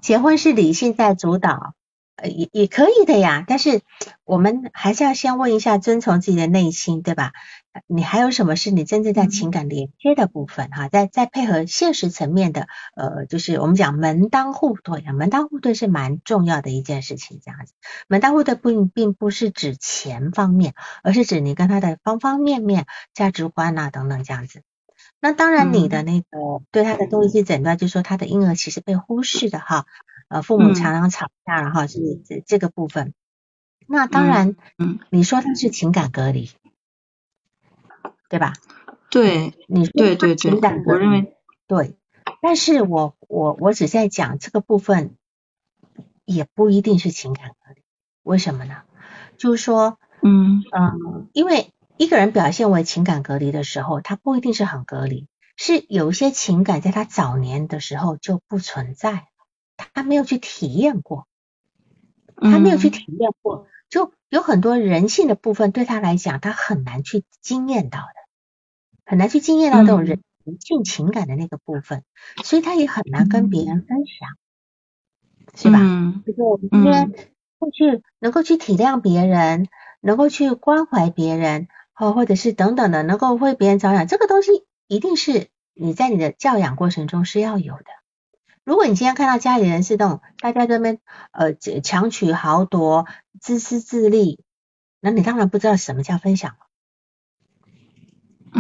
[0.01, 1.75] 结婚是理性在主导，
[2.15, 3.45] 呃，也也可以的呀。
[3.49, 3.81] 但是
[4.25, 7.33] 我们还是要先问一下，遵从自己的内心，对吧？
[7.89, 10.71] 你还有什么是你真正在情感连接的部分？
[10.71, 17.41] 哈，再再配合现实层面的，呃，就是我们讲门当户对啊，门当户对是蛮重要的一件事情。
[17.45, 17.75] 这样子，
[18.07, 24.63] 门当户对并并不是指钱方面，而是指你跟他的方方面面、价值观啊等等这样子。
[25.21, 29.87] 那当然，你的那个对他的多一些诊断，就是说他的婴儿其实被忽视的哈，
[30.29, 33.13] 呃，父母常常吵架了哈，是这这个部分。
[33.87, 36.51] 那当然，嗯，你说他是情感隔离，
[38.29, 38.55] 对吧？
[39.11, 40.53] 对，你对对对，
[40.87, 41.97] 我认为对，
[42.41, 45.17] 但是我我我只在讲这个部分，
[46.25, 47.83] 也不一定是情感隔离，
[48.23, 48.83] 为什么呢？
[49.37, 55.29] 就是说，嗯嗯，因为一个人表现为情感隔离的时候，他不一定是很隔离，
[55.59, 59.29] 是有一些情感在他早年的时候就不存在，
[59.77, 61.27] 他没有去体验过，
[62.37, 68.07] 他没有去体验过，就有很多人性的部分对他来讲，他很难去经验到的。
[69.05, 70.23] 很难去经验到这种人
[70.59, 72.03] 性情感的那个部分，
[72.43, 74.39] 所以他也很难跟别人分享，
[75.55, 75.79] 是吧？
[76.25, 77.13] 就是我们今天
[77.59, 79.69] 会去能够去体谅别人，
[80.01, 81.69] 能够去关怀别人，
[82.01, 87.85] 或或者是等等的，能够为别人着想，这个东西一定是你在你的教养过程中是要有的。
[88.65, 90.99] 如果你今天看到家里人是那种大家这边
[91.31, 93.07] 呃强取豪夺、
[93.39, 94.43] 自私自利，
[94.99, 96.59] 那你当然不知道什么叫分享了。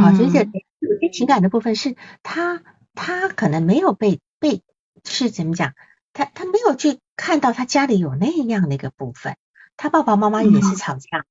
[0.02, 0.40] 啊，所以这
[0.78, 2.62] 有些情感的部分是他
[2.94, 4.62] 他可能没有被被
[5.02, 5.72] 是怎么讲，
[6.12, 9.38] 他他没有去看到他家里有那样的一个部分，
[9.78, 11.24] 他爸爸妈妈也是吵架，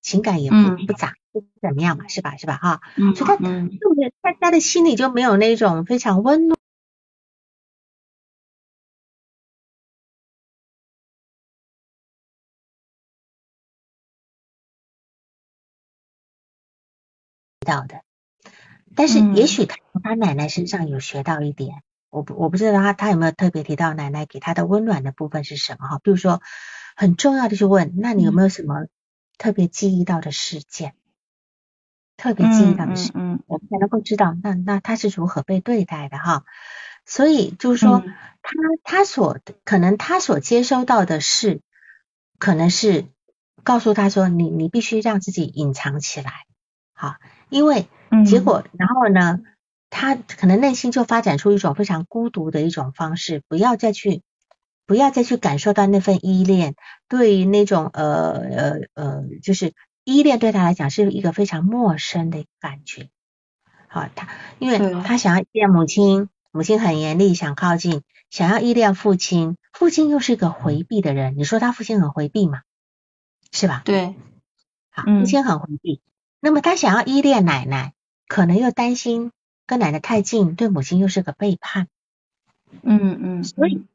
[0.00, 0.56] 情感也不
[0.86, 1.14] 不咋不
[1.60, 2.80] 怎么样嘛，是吧是吧哈，
[3.14, 6.56] 所以他就是大家的心里就没有那种非常温暖。
[17.66, 18.02] 到的。
[18.94, 25.98] 但是也许他从他奶奶身上有学到一点，我不我不知道他他有没有特别提到奶奶给他的温暖的部分是什么哈？
[25.98, 26.40] 比如说
[26.94, 28.86] 很重要的就问，那你有没有什么
[29.36, 30.94] 特别记忆到的事件？
[32.16, 36.44] 特别记忆到的事，嗯，我们才能够知道那那他是如何被对待的哈。
[37.04, 38.02] 所以就是说
[38.42, 38.52] 他
[38.82, 41.60] 他所可能他所接收到的是，
[42.38, 43.06] 可能是
[43.62, 46.32] 告诉他说你你必须让自己隐藏起来，
[46.92, 47.16] 好，
[47.48, 47.88] 因为。
[48.24, 49.40] 结果，然后呢，
[49.90, 54.22] 他可能内心就发展出一种非常孤独的一种方式，不要再去，
[54.86, 56.76] 不要再去感受到那份依恋，
[57.08, 59.74] 对于那种呃呃呃，就是
[60.06, 63.10] 依恋对他来讲是一个非常陌生的感觉。
[63.88, 64.28] 好，他
[64.60, 71.36] 因为他想要依恋母亲，母亲很严厉，想靠近，想要依恋父亲，父亲又是一个回避的人。
[71.36, 72.62] 你说他父亲很回避吗？
[73.50, 73.82] 是吧？
[73.84, 74.14] 对，
[74.90, 76.00] 好，父亲很回避，
[76.40, 77.92] 那么他想要依恋奶奶。
[78.28, 79.30] 可能又担心
[79.68, 81.86] 跟奶奶太近，对母亲又是个背叛。
[82.82, 83.86] 嗯嗯，所以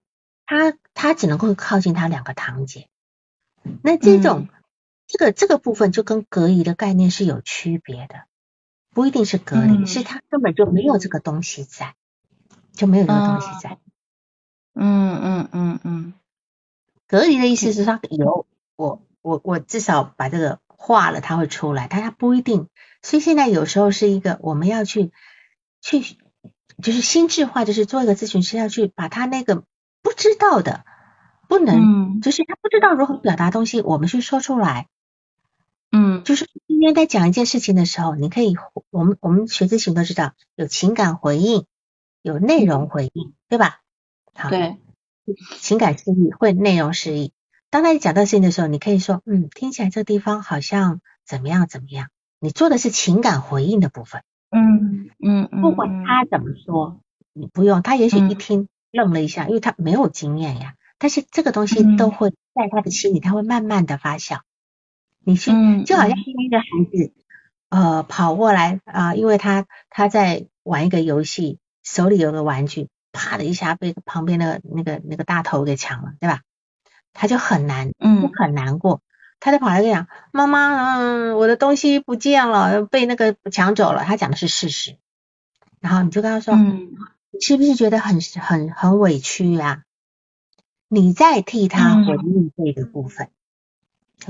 [0.46, 2.88] 他他只能够靠近他两个堂姐。
[3.84, 4.48] 那这种
[5.12, 8.24] 这个这个部分就跟隔离的概念是有区别的，
[8.92, 11.96] 不一定是隔离，是他根本就没有这个东西在，
[12.72, 13.78] 就没有这个东西在。
[14.74, 16.14] 嗯嗯嗯嗯，
[17.10, 18.48] 隔离的意思是他有
[18.78, 22.70] 我我我至少把这个化了，他会出来，但他不一定。
[23.02, 25.12] 所以现在有时候是一个我们要去
[25.82, 26.00] 去
[26.82, 29.66] 就是心智化，就是做一个咨询师要去把他那个
[30.02, 30.86] 不知道的
[31.50, 34.88] 不能，就是他不知道如何表达东西，我们去说出来。
[35.92, 38.56] 嗯，就是今天在讲一件事情的时候，你可以
[38.92, 41.66] 我们我们学咨询都知道有情感回应，
[42.22, 43.82] 有内容回应，对吧？
[44.34, 44.78] 好，对，
[45.60, 47.34] 情感示意会内容示意。
[47.70, 52.10] 当他讲到事情的时候，你可以说，嗯，听起来这个地方好像怎么样怎么样。
[52.40, 57.02] 你做的是情感回应的部分，嗯嗯嗯，不管他怎么说，
[57.34, 60.76] 你不用，他也许一听愣了一下，因为他没有经验呀。
[60.98, 64.40] 但是这个东西都会在他的心里，他会慢慢的发酵。
[65.24, 65.52] 你去，
[65.84, 67.14] 就好像一个孩子，
[67.70, 76.42] 呃，跑过来啊，因为他他在玩一个游戏，手里有个玩具，啪的一下被旁边的那个那个大头给抢了，对吧？
[77.14, 79.02] 他就很难，嗯，很难过。
[79.40, 84.98] 他就跑来讲：“妈妈，嗯，我的东西不见了，被那个抢走了。”他讲的是事实。
[85.80, 86.92] 然后你就跟他说：“嗯，
[87.42, 89.84] 是不是觉得很很很委屈呀？”
[90.88, 93.30] 你在替他回应这个部分。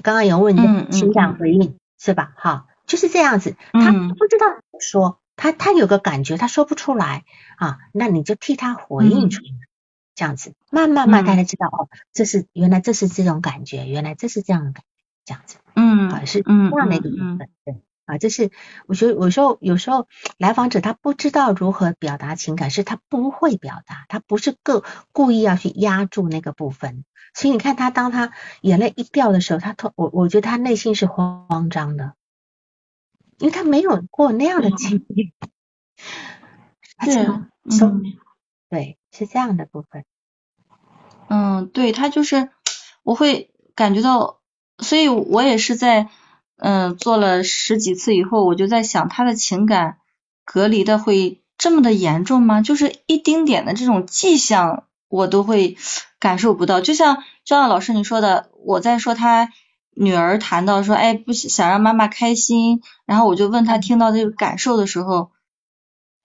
[0.02, 2.34] 刚刚有问你情感回应是吧？
[2.36, 3.56] 哈，就是这样子。
[3.72, 7.26] 他不知道怎么说，他他有个感觉，他说不出来
[7.58, 7.80] 啊。
[7.92, 9.52] 那你就替他回应出来，
[10.16, 14.88] 这样子，慢慢慢大家知道哦，这是原来这是这种感觉，原来这是这样的感觉。
[15.24, 17.76] 这样子，嗯，啊是这样的一个部分，对，
[18.12, 18.52] 啊，这是
[18.88, 24.84] 我觉得有时候有时候来访者他不知道如何表达情感，是他不会表达，他不是故
[25.14, 32.16] 故意要去压住那个部分，所以你看他当他眼泪一掉的时候，他突我我觉得他内心是慌张的，
[33.38, 35.32] 因为他没有过那样的经历，
[37.06, 37.16] 对，
[37.64, 38.04] 嗯，
[38.70, 40.04] 对，是这样的部分，
[41.30, 42.50] 嗯，对他就是
[43.04, 44.42] 我会感觉到。
[44.84, 46.10] 所以我也是在
[46.64, 49.98] 嗯做了十几次以后，我就在想，他的情感
[50.46, 52.62] 隔离的会这么的严重吗？
[52.62, 55.76] 就是一丁点的这种迹象，我都会
[56.20, 56.80] 感受不到。
[56.80, 59.50] 就像就像老师你说的，我在说他
[59.96, 65.32] 女儿谈到说，哎，不想让妈妈开心，然后我就问他听到这个感受的时候，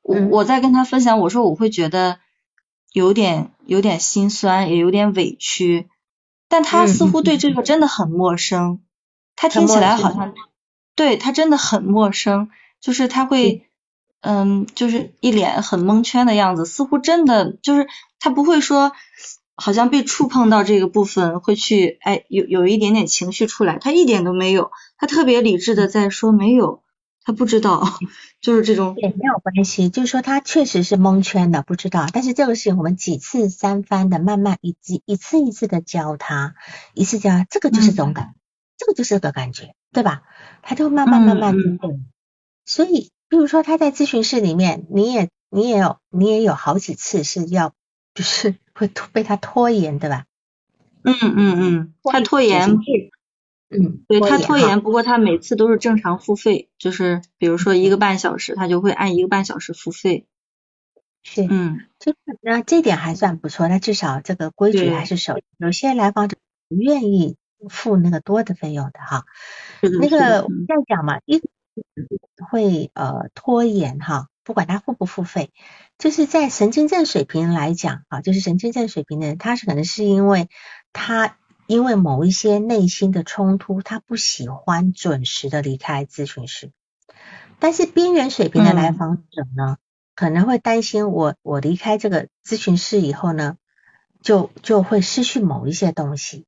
[0.02, 2.18] 我我在跟他分享，我说我会觉得
[2.92, 5.88] 有点有点心酸，也有点委屈。
[6.48, 8.80] 但他似乎对这个真的很陌生，
[9.36, 10.34] 他听起来好像
[10.96, 13.66] 对他真的很陌生，就是他会
[14.20, 17.86] 嗯，就是一脸很蒙圈的样子，似乎真的就是
[18.18, 18.92] 他不会说
[19.54, 26.82] 好像被触碰到这个部分会去哎有有一点点情绪出来，他一点都没有，他特别理智的在说没有，
[27.24, 27.98] 他不知道，
[28.40, 32.06] 就是这种也没有关系，就是说他确实是蒙圈的，不知道。
[32.12, 36.54] 但是这个事情我们几次三番的慢慢一次一次一次的教他，
[36.94, 38.34] 一次教他，这个就是种感，
[38.76, 40.22] 这个就是个感觉，对吧？
[40.62, 41.54] 他就慢慢慢慢。
[42.64, 47.72] 所以，比如说他在咨询室里面，你也你也有你也有好几次是要
[48.14, 50.24] 就是 会被他拖延，对吧？
[51.02, 52.78] 嗯嗯嗯，他拖延。
[53.68, 60.26] 嗯，对他拖延，不过他每次都是正常付费，就是比如说一个半小时，他就会按一个半小时付费。
[61.24, 65.34] 是，嗯，就是那这点还算不错，那至少这个规矩还是守。
[65.58, 66.36] 有些来访者
[66.68, 67.36] 不愿意
[67.68, 69.24] 付那个多的费用的哈。
[70.00, 71.42] 那个我们在讲嘛，一
[72.50, 75.52] 会呃拖延哈，不管他付不付费，
[75.98, 80.48] 就是在神经症水平来讲啊，就是神经症水平的人，他是可能是因为
[80.92, 81.36] 他。
[81.68, 86.70] 因为某一些内心的冲突，他不喜欢准时的离开咨询室。
[87.58, 89.76] 但是边缘水平的来访者呢，
[90.14, 93.56] 可能会担心我我离开这个咨询室以后呢，
[94.22, 96.46] 就就会失去某一些东西。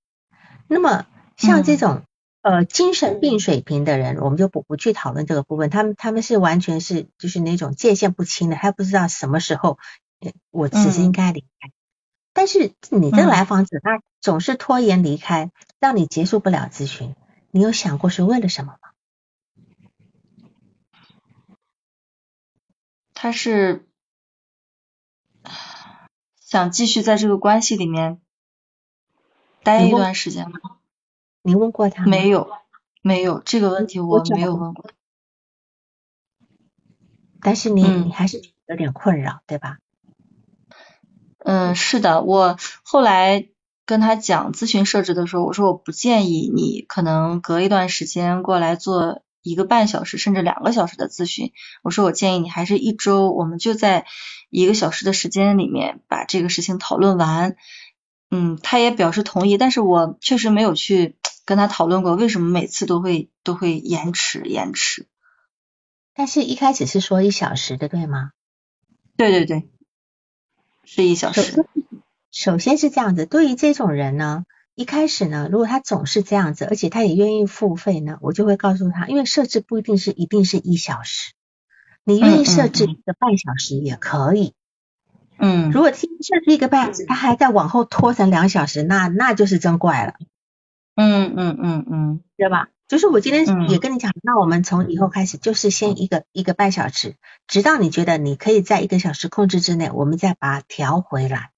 [0.68, 1.06] 那么
[1.36, 2.02] 像这种
[2.42, 5.70] 呃精神病水平的人，我们就不不去讨论这个部分。
[5.70, 9.78] 他们他们是完全是就是那种界限不清的，他不知道什么时候
[10.50, 11.72] 我此时应该离开。
[12.32, 15.50] 但是你这个来访者他总是拖延离开，
[15.80, 17.16] 让你结束不了咨询，
[17.50, 18.90] 你有想过是为了什么吗？
[23.14, 23.84] 他是
[26.40, 28.20] 想继续在这个关系里面
[29.68, 30.58] 待一段时间吗？
[31.42, 32.48] 你问过他没有？
[33.00, 34.90] 没有这个问题我没有问过。
[37.40, 39.78] 但是你你还是有点困扰，对吧？
[41.38, 43.48] 嗯，是的，我后来
[43.86, 51.52] 跟他讲咨询设置的时候，我说我不建议你可能隔一段时间过来做一个半小时甚至两个小时的咨询，
[51.82, 54.06] 我说我建议你还是一周，我们就在
[54.50, 57.56] 一个小时的时间里面把这个事情讨论完。
[58.30, 65.06] 嗯，他也表示同意，但是我确实没有去跟他讨论过为什么每次都会都会延迟延迟。
[66.14, 68.32] 但是一开始是说一小时的，对吗？
[69.16, 69.68] 对对对。
[70.84, 71.64] 是一小时。
[72.30, 81.32] 首先是这样子，对于这种人呢，一开始呢，如果他总是这样子，而且他也愿意付费呢，我就会告诉他，因为设置不一定是一定是一小时，
[82.04, 84.48] 你愿意设置一个半小时也可以。
[84.48, 84.57] 嗯。
[85.70, 86.06] 如果设
[86.44, 90.14] 置一个半小时，他还在往后拖成两小时，那那就是真怪了。
[90.96, 92.68] 嗯嗯嗯嗯，对吧？
[92.88, 97.16] 就是我今天也跟你讲，那我们从以后开始就是先一个一个半小时，
[97.46, 101.50] 直到你觉得你可以在一个小时控制之内，我们再把它调回来。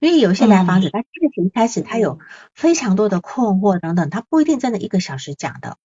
[0.00, 2.18] 因为有些来访者，他这个一开始他有
[2.54, 5.76] 非常多的困惑等等，他不一定真的一个小时讲的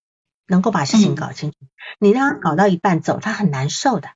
[0.48, 1.56] 能够把事情搞清楚。
[2.00, 4.08] 你让他搞到一半走，他很难受的。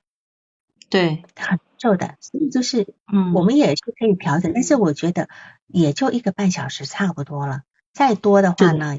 [0.93, 2.17] 对，很瘦的。
[2.19, 5.27] 所以就是，嗯，我们也是可以调整，但是我觉得
[5.65, 7.63] 也就一个半小时差不多了，
[7.93, 8.95] 再多的话呢。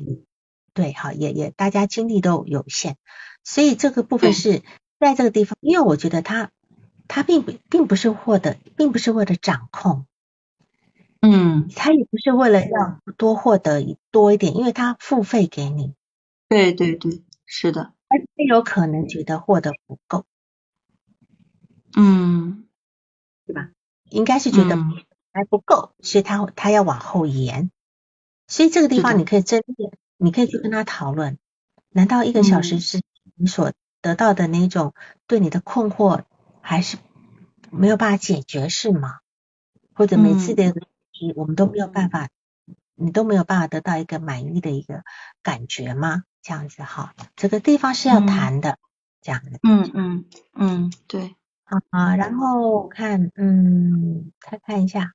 [0.73, 2.97] 对，好，也也，大家精力都有限，
[3.45, 4.65] 所以这个部分是
[4.99, 6.51] 在这个地方，因为我觉得他
[7.07, 10.05] 他并不并不是获得，并不是为了掌控，
[11.21, 15.95] 嗯，他也不是为了要多获得多一点，因为他付费给你，
[16.49, 20.25] 对对对，是的，他有可能觉得获得不够，
[21.97, 22.67] 嗯，
[23.47, 23.71] 对吧？
[24.11, 24.77] 应该是觉得
[25.33, 27.71] 还不够，所以他他要往后延，
[28.47, 29.91] 所以这个地方你可以针对。
[30.17, 31.39] 你可以去跟他讨论，
[31.91, 33.03] 难道一个小时是
[33.35, 34.95] 你所得到的那种
[35.27, 36.23] 对你的困惑
[36.61, 36.99] 还是
[37.71, 39.19] 没有办法解决是吗？
[39.93, 42.29] 或者每次的题我们都没有办法，
[42.95, 45.03] 你都没有办法得到一个满意的一个
[45.43, 46.23] 感觉吗？
[46.43, 48.79] 这样子哈，这个地方是要谈的，
[49.21, 49.59] 这样的。
[49.65, 50.25] 嗯嗯
[50.55, 51.35] 嗯，对。
[51.91, 55.13] 啊，然后看，嗯，再看一下。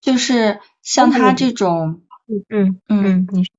[0.00, 2.02] 就是像他这种，
[2.48, 3.52] 嗯嗯嗯，你说，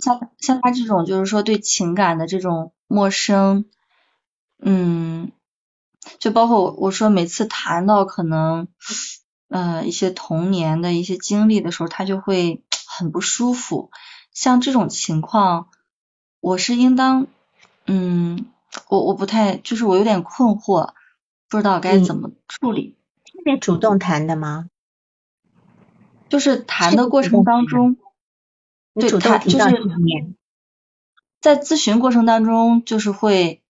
[0.00, 3.66] 像像他这种，就是说对情感的这种陌生，
[4.60, 5.32] 嗯，
[6.18, 8.68] 就包括我我说每次谈到可能
[9.48, 13.90] 呃一些童年的一些经历的时候，他就会很不舒服。
[14.40, 15.68] 像这种情况，
[16.40, 17.26] 我是应当，
[17.84, 18.46] 嗯，
[18.88, 20.94] 我我不太，就是我有点困惑，
[21.50, 22.96] 不知道该怎么处理。
[23.44, 24.70] 你主动谈的吗？
[26.30, 27.98] 就是谈的过程当中，
[28.94, 29.58] 对，他就是
[31.42, 33.60] 在咨询过程当中，就是会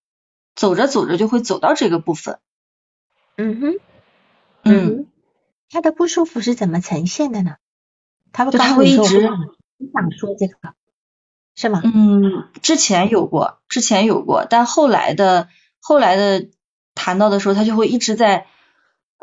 [0.55, 2.39] 走着走着就会走到这个部分。
[3.35, 3.79] 嗯哼，
[4.63, 5.07] 嗯，
[5.69, 7.57] 他的不舒服是怎么呈现的呢？
[8.31, 9.29] 他不他会一直
[9.81, 10.75] 你想说这个，
[11.55, 11.81] 是吗？
[11.83, 16.49] 嗯，之前有过，之前有过，但后来的后来的
[16.95, 18.47] 谈到的时候，他就会一直在。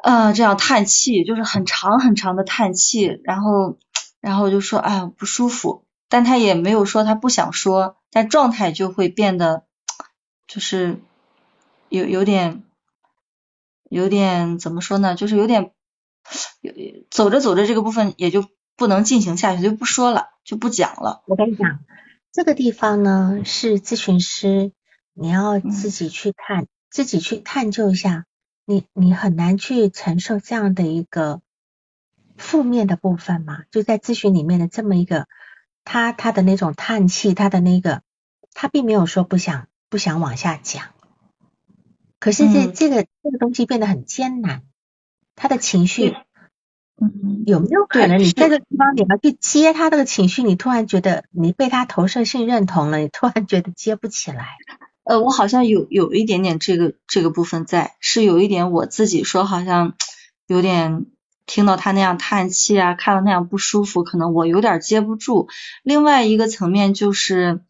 [0.00, 3.78] 啊，这样叹气，就是很长很长的叹气，然后，
[4.20, 9.64] 然后就说，哎呀，不舒服，但他也没有说他不想说，但状态就会变得，
[10.46, 11.00] 就是
[11.88, 12.62] 有有点，
[13.90, 15.72] 有点怎么说呢，就是有点，
[16.60, 16.72] 有
[17.10, 18.44] 走着走着这个部分也就
[18.78, 21.22] 不能进行下去，就不说了，就不讲了。
[21.26, 21.80] 我跟你讲，
[22.32, 24.72] 这个地方呢是咨询师，
[25.12, 28.24] 你要自己去看，自己去探究一下。
[28.64, 31.40] 你你很难去承受这样的一个
[32.36, 33.64] 负面的部分嘛？
[33.72, 35.26] 就在咨询里面的这么一个，
[35.84, 38.02] 他他的那种叹气，他的那个，
[38.52, 40.84] 他并没有说不想不想往下讲，
[42.20, 44.62] 可是这这个这个东西变得很艰难，
[45.34, 46.14] 他的情绪，
[47.00, 54.46] 嗯，有没有可能你在这个地方你要去接他这个情绪，你突然觉得你被他投射性认同了，你突然觉得接不起来。
[55.04, 59.94] 呃，我好像有有一点点这个这个部分在，是有一点我自己说好像
[60.46, 61.06] 有点
[61.46, 65.48] 听到他那样叹气啊，看到那样不舒服，可能我有点接不住。
[65.82, 67.60] 另外一个层面就是，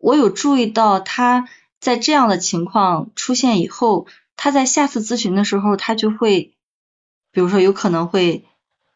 [0.00, 1.48] 我有注意到他
[1.80, 4.06] 在这样的情况出现以后，
[4.36, 6.52] 他在下次咨询的时候，他就会，
[7.38, 8.44] 比如说有可能会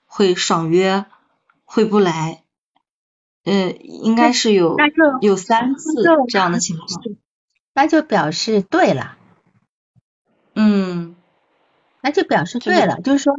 [0.05, 1.07] 会爽约，
[1.65, 2.43] 会不来，
[3.45, 4.77] 呃，应该是有
[5.21, 6.89] 有三次这样的情况。
[7.73, 9.17] 那就表示对了，
[10.57, 11.15] 嗯，
[12.01, 13.33] 那就表示对了，就是说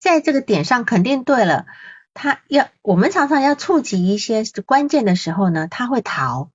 [0.00, 1.66] 在这个点上肯定对了。
[2.14, 6.48] 他要我们常常要触及一些关键的时候呢，他会逃，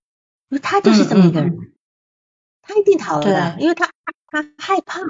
[0.49, 1.71] 因为他就是这么一个人，
[2.63, 3.91] 他一定逃的，因为他
[4.25, 5.01] 他害怕，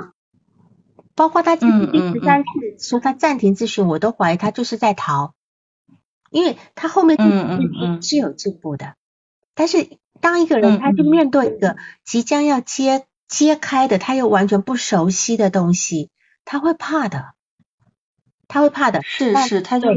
[1.15, 5.33] 包括他第十三次说他暂停咨询，我都怀疑他就是在逃，
[6.29, 7.17] 因为他后面
[8.01, 8.95] 是有进步的，
[9.55, 9.99] 但是。
[10.19, 16.11] 当一个人他去面对一个即将要揭揭开的，他又完全不熟悉的东西，
[16.45, 17.33] 他会怕的，
[18.47, 19.01] 他会怕的。
[19.01, 19.87] 是是，他就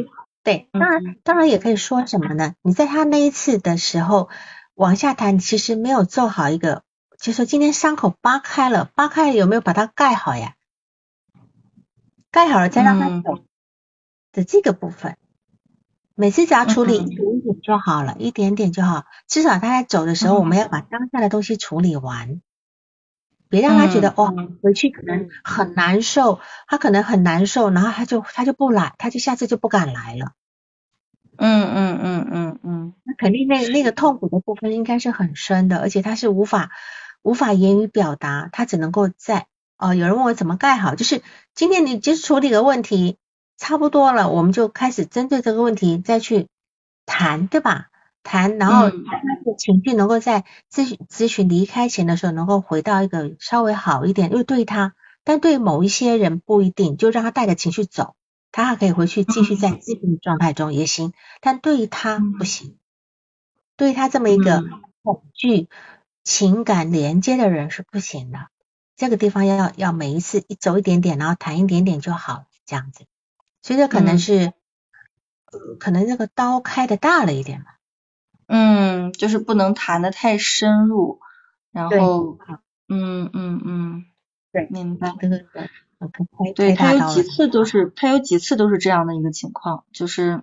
[0.42, 0.70] 对。
[0.72, 2.54] 当然，当然也可以说什么呢？
[2.62, 4.30] 你在他那一次的时候
[4.74, 6.84] 往下谈，其实没有做好一个，
[7.18, 10.53] 就说今天伤口扒开了，扒开了有没有把它盖好呀？
[12.34, 13.44] 盖好了再让他走
[14.32, 15.16] 的这个部分。
[16.16, 19.04] 每次只要处理一点点就好了，一点点就好。
[19.28, 22.42] 至少他在走的时候，我们要把当下的东西处理完，
[23.48, 30.32] 别让他觉得哦，回去可能很难受，他可能很难受，然后他就他就不来，他就下次就不敢来了。
[31.36, 36.72] 嗯嗯嗯嗯嗯，那肯定那那个痛苦的部分应该是很深的，而且他是无法
[37.22, 39.46] 无法言语表达，他只能够在
[39.78, 41.22] 哦，有人问我怎么盖好，就是
[41.54, 43.18] 今天你就是处理个问题。
[43.56, 46.48] 差不多了，我们就开始针对这个问题再去
[47.06, 47.86] 谈，对吧？
[48.24, 48.90] 谈，然后
[49.56, 54.32] 情绪能够在咨询咨询离开前的时候，能够回到一个稍微好一点。
[54.32, 58.16] 因为对他，但对某一些人不一定，就让他带着情绪走，
[58.50, 61.12] 他还可以回去继续在咨询状态中也行。
[61.40, 62.76] 但对于他不行，
[63.76, 64.64] 对于他这么一个
[65.04, 65.68] 恐惧
[66.24, 68.48] 情感连接的人是不行的。
[68.96, 73.06] 这个地方要要每一次一走一点点，然后弹一点点就好，这样子。
[73.60, 74.52] 所以这可能是，
[75.80, 77.78] 可能这个刀开的大了一点吧。
[78.46, 81.20] 嗯，就是不能弹的太深入，
[81.72, 82.38] 然后，
[82.88, 84.04] 嗯嗯嗯，
[84.52, 85.14] 对，明白。
[85.20, 85.44] 这个
[86.54, 90.42] 对他有几次都是，他有几次都是这样的一个情况，就是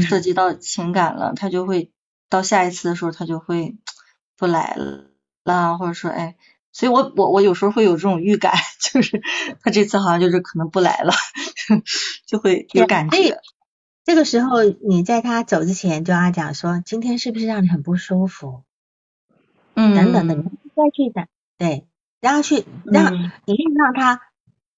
[0.00, 1.92] 涉及到情感了，他就会
[2.28, 3.78] 到下一次的时候，他就会
[4.36, 4.76] 不来
[5.44, 6.36] 了，或者说，哎。
[6.72, 9.20] 所以，我我我有时候会有这种预感， 就是
[9.62, 11.12] 他这次好像就是可能不来了，
[12.26, 13.40] 就会有感觉。
[14.04, 18.64] 这个时候，你在他走之前就跟他讲说，今天是不是让你很不舒服？
[19.74, 20.42] 嗯，等等的，你
[20.74, 21.86] 再去的，对，
[22.20, 23.14] 然后去让，
[23.44, 24.20] 一定让他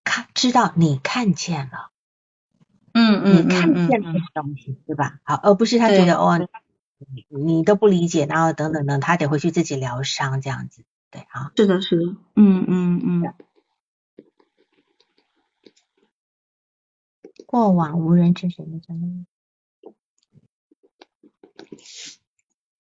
[0.05, 1.91] 看知道你看见了，
[2.93, 5.21] 嗯嗯，你看见这个东西，对吧？
[5.25, 6.39] 好，而不是他觉得哦，
[6.99, 11.53] 你你都不理解，然后等等等，他得回去自己疗伤这样子，对啊。
[11.55, 13.35] 是的，是的，嗯嗯嗯。
[17.47, 18.81] 过往无人知晓的？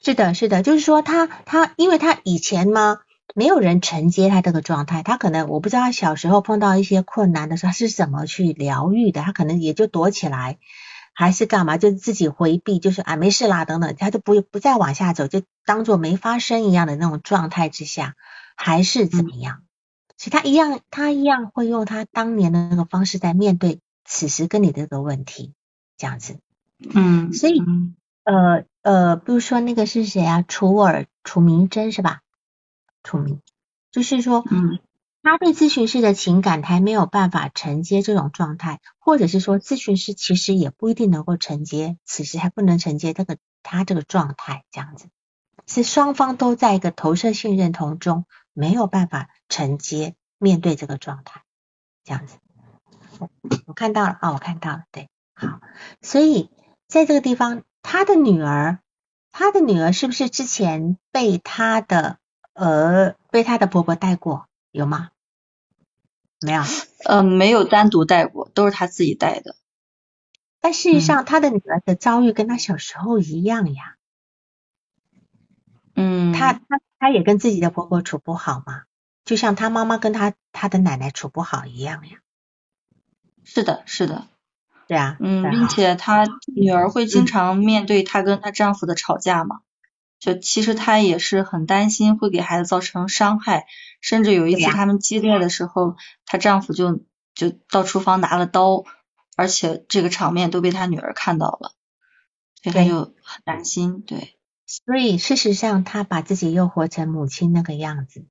[0.01, 3.01] 是的，是的，就是说他他，因为他以前嘛，
[3.35, 10.59] 没有人承接他这个状态，他可能我不知道他小时候碰到一些困难的时候，他是怎么去疗愈的，他可能也就躲起来，
[11.13, 18.15] 还是干嘛，就自己回避，就是啊没事啦等等，他就不不再往下走，就当做没发生一样的那种状态之下，
[18.57, 19.63] 还是怎么样？
[20.17, 25.55] 所以他一样，他一样会用他当年的那个方式在面对此时跟你这个问题，
[25.97, 26.39] 这样子，
[26.95, 27.63] 嗯，所以
[28.25, 28.65] 呃。
[28.85, 30.43] 呃，比如说那个是谁啊？
[30.43, 32.23] 楚尔楚明真是吧？
[33.05, 33.41] 楚明，
[33.93, 34.81] 就是说，嗯，
[35.23, 45.07] 他对咨询师的情感还没有办法承接这种状态，或者是说，咨询师其实也不一定能够承接，此时还不能承接这个他这个状态，这样子，
[45.67, 51.43] 是双方都在一个投射性认同中，没有办法承接面对这个状态，
[52.05, 52.37] 这样子。
[53.67, 55.61] 我看到了啊，我看到了，对，好，
[56.01, 56.51] 所以
[56.89, 57.63] 在这个地方。
[57.85, 58.79] 他的女儿，
[59.33, 62.19] 他的女儿是不是之前被他的
[62.55, 64.47] 呃被他的婆婆带过？
[64.73, 65.11] 有吗？
[66.41, 66.63] 没有。
[67.05, 69.55] 呃，没有单独带过，都是他自己带的。
[70.61, 73.97] 但事实上，他的女儿的遭遇跟他小时候一样呀。
[75.95, 76.33] 嗯。
[76.33, 78.83] 他他他也跟自己的婆婆处不好嘛，
[79.25, 82.19] 就像他妈妈跟他他的奶奶处不好一样呀。
[83.45, 84.27] 是的，是的。
[84.89, 89.61] 对啊，嗯，并且她女儿会经常面对她跟她丈夫的吵架嘛，
[90.19, 93.67] 就其实她也是很担心会给孩子造成伤害，
[94.03, 95.97] 甚至有一次他们激烈的时候，
[96.27, 97.01] 她丈夫就
[97.35, 98.85] 就到厨房拿了刀，
[99.37, 101.73] 而且这个场面都被她女儿看到了，
[102.63, 104.37] 所以她就很担心，对。
[104.67, 108.27] 所以事实上，她把自己又活成母亲那个样子，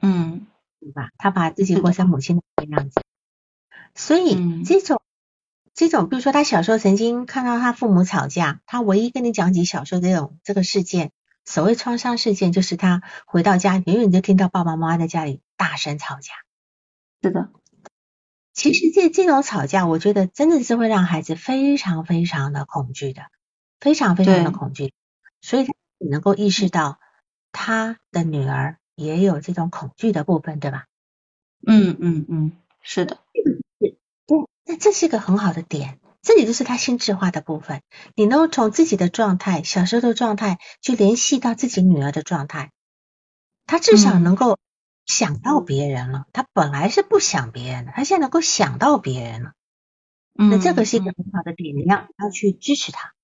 [0.00, 0.46] 嗯，
[0.78, 1.10] 对吧？
[1.18, 3.02] 她把自己活成母亲那个样子，
[3.96, 5.00] 所以这种。
[5.74, 11.12] 这种，比如说他小时候曾经看到他父母吵架，他唯一跟你讲起小时候这种这个事件，
[11.48, 16.34] 所谓创伤事件，就是他回到家，远远就听到爸爸妈妈在家里大声吵架。
[17.22, 17.48] 是的，
[18.52, 23.22] 其实这这种吵架，我觉得真的是会让孩子非常非常的恐惧的，
[23.80, 24.92] 非常非常的恐惧。
[25.40, 27.00] 所以他能够意识到
[27.50, 30.84] 他的女儿也有这种恐惧的部分，对吧？
[31.66, 33.16] 嗯嗯嗯，是的。
[33.72, 33.96] 对
[34.66, 37.80] 那这是一个很好的点，这里就是他心智化的部分。
[38.14, 42.70] 你能够从自己的状态、小时候的状态，去联系到自己女儿的状态，
[43.64, 44.58] 他至少能够
[45.06, 46.26] 想到别人了。
[46.34, 49.52] 他本来是不想别人的，他现在能够想到别人了。
[50.34, 53.14] 那这个是一个很好的点，你要要去支持他。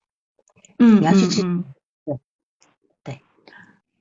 [0.79, 1.63] 嗯，你要去支持。
[2.05, 2.19] 对
[3.03, 3.21] 对，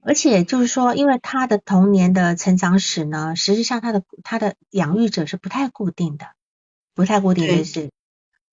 [0.00, 6.28] 而且就是说，因为他的童年的成长史呢，实际上他的他的养育者是不太固定的。
[6.94, 7.90] 不太固定的是，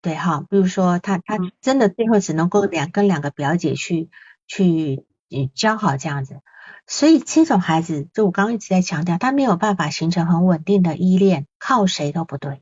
[0.02, 4.10] 对哈，比如说他他真的最后只能够两跟两个表姐去
[4.48, 5.06] 去
[5.54, 6.42] 交好这样子，
[6.88, 12.62] 所以这种孩子，就我刚刚一直在强调，他没有办法形成很稳定的依恋，靠谁都不对。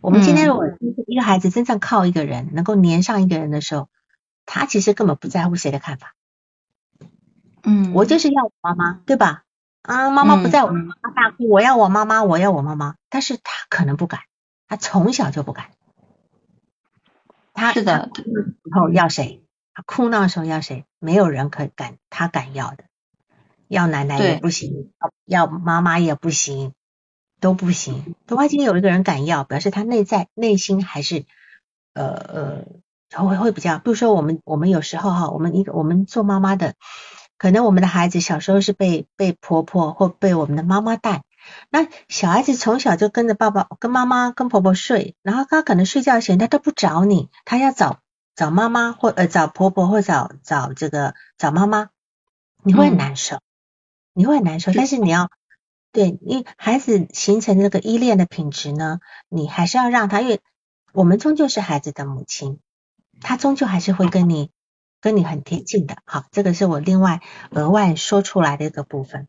[0.00, 0.64] 我们今天如果
[1.06, 3.88] 一个孩子真正靠一个人，能够粘上一个人的时候，
[4.46, 6.14] 他其实根本不在乎谁的看法。
[7.62, 9.42] 嗯，我就是要我妈妈，对吧？
[9.82, 10.70] 啊，妈妈不在，我
[11.14, 12.94] 大哭，我要我妈妈，我要我妈妈。
[13.10, 14.20] 但是他可能不敢，
[14.68, 15.66] 他从小就不敢。
[17.52, 18.10] 他是的，
[18.70, 19.42] 然后要谁？
[19.74, 20.84] 他哭闹的时候要谁？
[20.98, 22.84] 没有人可敢，他敢要的，
[23.68, 24.92] 要奶奶也不行，
[25.24, 26.72] 要妈妈也不行，
[27.40, 28.14] 都不行。
[28.26, 31.24] 突然间有一个人敢要，表示他内在内心还是
[31.94, 32.64] 呃
[33.12, 33.78] 呃会会比较。
[33.78, 36.74] 比如说我们我们有时候哈，我们一个我们做妈妈的。
[37.38, 41.22] 可能我们的孩子小时候是被被婆婆或被我们的妈妈带，
[41.70, 48.00] 那小孩子从小就跟着爸爸、跟妈妈、跟婆婆睡，然后他可能睡觉前他都不找你，他要找
[48.34, 51.90] 找妈妈或呃找婆婆或找找这个找妈妈，
[52.62, 53.40] 你会很难受，
[54.12, 54.72] 你会很难受。
[54.72, 55.30] 但是你要
[55.92, 60.40] 对，因为孩子形成这个依恋的品质呢，你还是要让他，因为
[60.92, 62.58] 我们终究是孩子的母亲，
[63.20, 64.50] 他终究还是会跟你。
[65.02, 67.22] 跟你很贴近的，好，这个是我另外
[67.52, 69.28] 额外说出来的一个部分，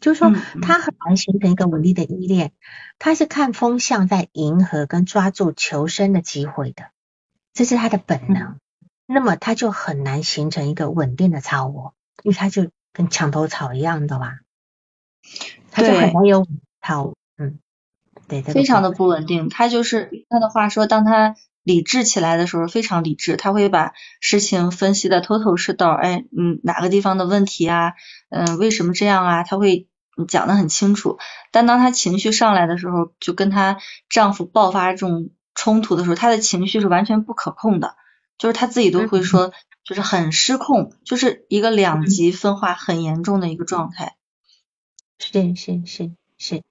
[0.00, 0.32] 就是说
[0.62, 2.52] 他很难形成一个稳定的依恋，
[2.98, 6.90] 他是看风向在迎合跟抓住求生的机会的，
[7.52, 8.58] 这是他的本能，
[9.06, 14.38] 那么他就很难形成一个稳定的超我，因为他就跟墙头草一样的吧，
[15.70, 16.46] 他就很难有
[16.80, 17.58] 超，嗯，
[18.28, 19.48] 对，非常的不稳定。
[19.48, 21.34] 他就是他的话说，当他
[21.64, 25.90] 理智起来的时候，非常理智，他会把事情分析的头头是道。
[25.90, 27.94] 哎，嗯，哪个地方的问题啊？
[28.30, 29.42] 嗯，为什么这样啊？
[29.42, 29.87] 他会
[30.24, 31.18] 讲的很清楚。
[31.50, 37.96] 但当她情绪上来的时候，就跟她丈夫爆发这种冲突的时候，她的情绪是完全不可控的，
[38.38, 39.52] 就是她自己都会说，
[39.84, 44.16] 就是很失控，就是一个两极分化很严重的一个状态。
[45.18, 46.62] 是是是是。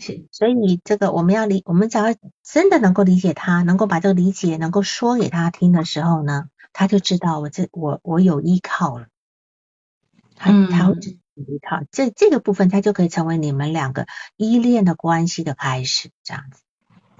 [0.00, 2.04] 是，所以这个我们要理，我们只要
[2.42, 9.08] 真的能够理解他，能够把这个理解能够说给他听的时候呢，他就知道我这我我有依靠了，
[10.36, 10.94] 他他会
[11.46, 16.62] 依靠，这这个部分它就可以成为你们两个依恋的关系的开始，这样子，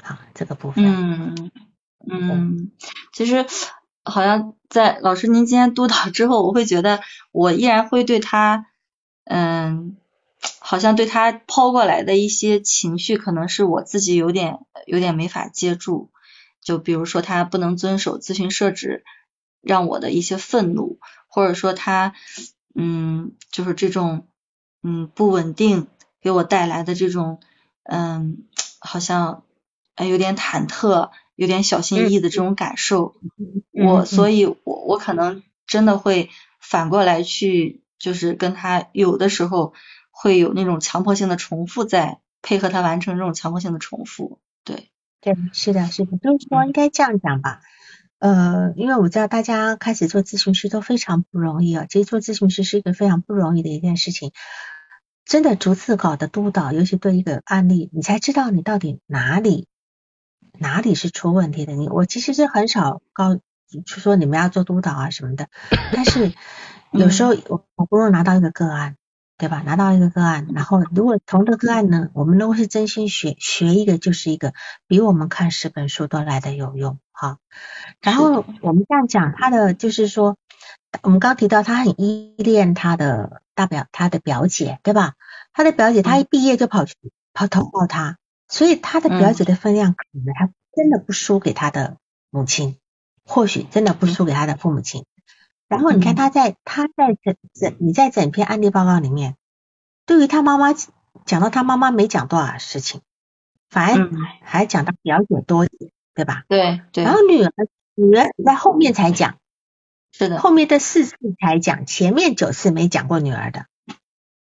[0.03, 1.51] 好，这个部分，嗯
[2.11, 2.71] 嗯，
[3.12, 3.47] 其实
[4.05, 7.01] 好像在老师您今天督导之后，我会觉得
[7.33, 8.66] 我依然会对他，
[9.25, 9.97] 嗯。
[10.61, 16.12] 好像对他抛过来的一些情绪，可能是我自己有点有点没法接住。
[16.61, 19.03] 就比如说他不能遵守咨询设置，
[19.62, 22.14] 让我的一些愤怒，或者说他
[22.79, 24.29] 嗯，就是这种
[24.83, 25.89] 嗯不稳定
[26.20, 27.41] 给我带来的这种
[27.83, 28.45] 嗯，
[28.79, 29.43] 好像
[29.99, 33.16] 有点忐忑、有点小心翼翼的这种感受。
[33.72, 39.74] 我所以，我我可能真的会反过来去，就是跟他有的时候。
[40.20, 47.61] 会有那种强迫性的重复，在配合他完成这种强迫性的重复，对，对，是的，是的，就是说应该这样讲吧，
[48.19, 54.33] 呃，因为我知道大家开始做咨询师都非常不容易啊，其实做咨询师是一个非常不容易的一件事情，
[55.25, 59.69] 真的逐字稿的督导，尤其对一个案例，你才知道你到底哪里
[60.59, 61.75] 哪里是出问题的。
[61.75, 63.41] 你我其实是很少告就
[63.85, 65.49] 说你们要做督导啊什么的，
[65.93, 66.33] 但是
[66.91, 68.97] 有时候我我不容易拿到一个个案。
[69.39, 69.62] 对吧？
[69.64, 74.53] 拿到一个个案，然后如果从这个个案呢，我们如果是真心学学一个，就是一个
[74.89, 77.39] 比我们看十本书都来的有用哈。
[78.01, 80.36] 然后我们这样讲，他的就是说，
[81.03, 85.14] 我们刚提到他很依恋他的大表，他的表姐，对吧？
[85.53, 86.97] 他的表姐，他一毕业就跑去
[87.32, 88.18] 跑投靠他，
[88.49, 91.97] 所以他的表姐的分量可能他真的不输给他的
[92.30, 92.76] 母亲，
[93.24, 95.05] 或许真的不输给他的父母亲。
[95.69, 99.37] 然后你看他在他在整整你在整篇案例报告里面，
[100.07, 100.75] 对于他妈妈
[101.27, 103.03] 讲到他妈妈没讲多少事情，
[103.69, 104.11] 反而
[104.43, 105.66] 还讲到表姐多，
[106.14, 106.45] 对吧？
[106.49, 107.05] 对对。
[107.05, 107.53] 然后女儿
[107.95, 109.37] 女儿在后面才讲，
[110.11, 113.66] 是的，后面的四次才讲，前面九次没讲过女儿的。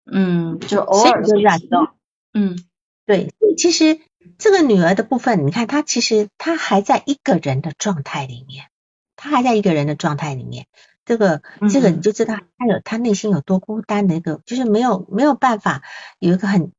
[0.05, 1.95] 嗯，就偶尔就染到。
[2.35, 2.59] 嗯，
[3.07, 4.01] 对，其实
[4.39, 8.67] 这个女儿的部分，你看她其实她还在一个人的状态里面，
[9.15, 10.67] 她还在一个人的状态里面。
[11.05, 15.83] 这个这个你就知道他有他内心有多孤单的一个，就是没有没有办法
[16.19, 16.73] 有一个很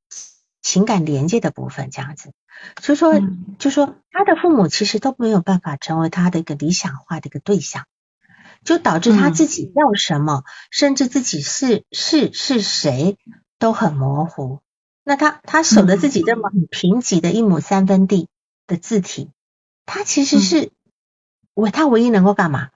[0.61, 2.31] 情感连接的部分这样子，
[2.81, 3.19] 所以说
[3.59, 7.85] 就说他的父母其实都没有办法成为他的一个理想化的一个对象，
[8.63, 13.17] 就导致他自己要什么，甚至自己是是是谁
[13.59, 14.59] 都很模糊。
[15.03, 18.29] 那他他守着自己这么很贫瘠的一亩三分地
[18.67, 19.31] 的字体，
[19.85, 20.71] 他其实是
[21.53, 22.69] 我他唯一能够干嘛？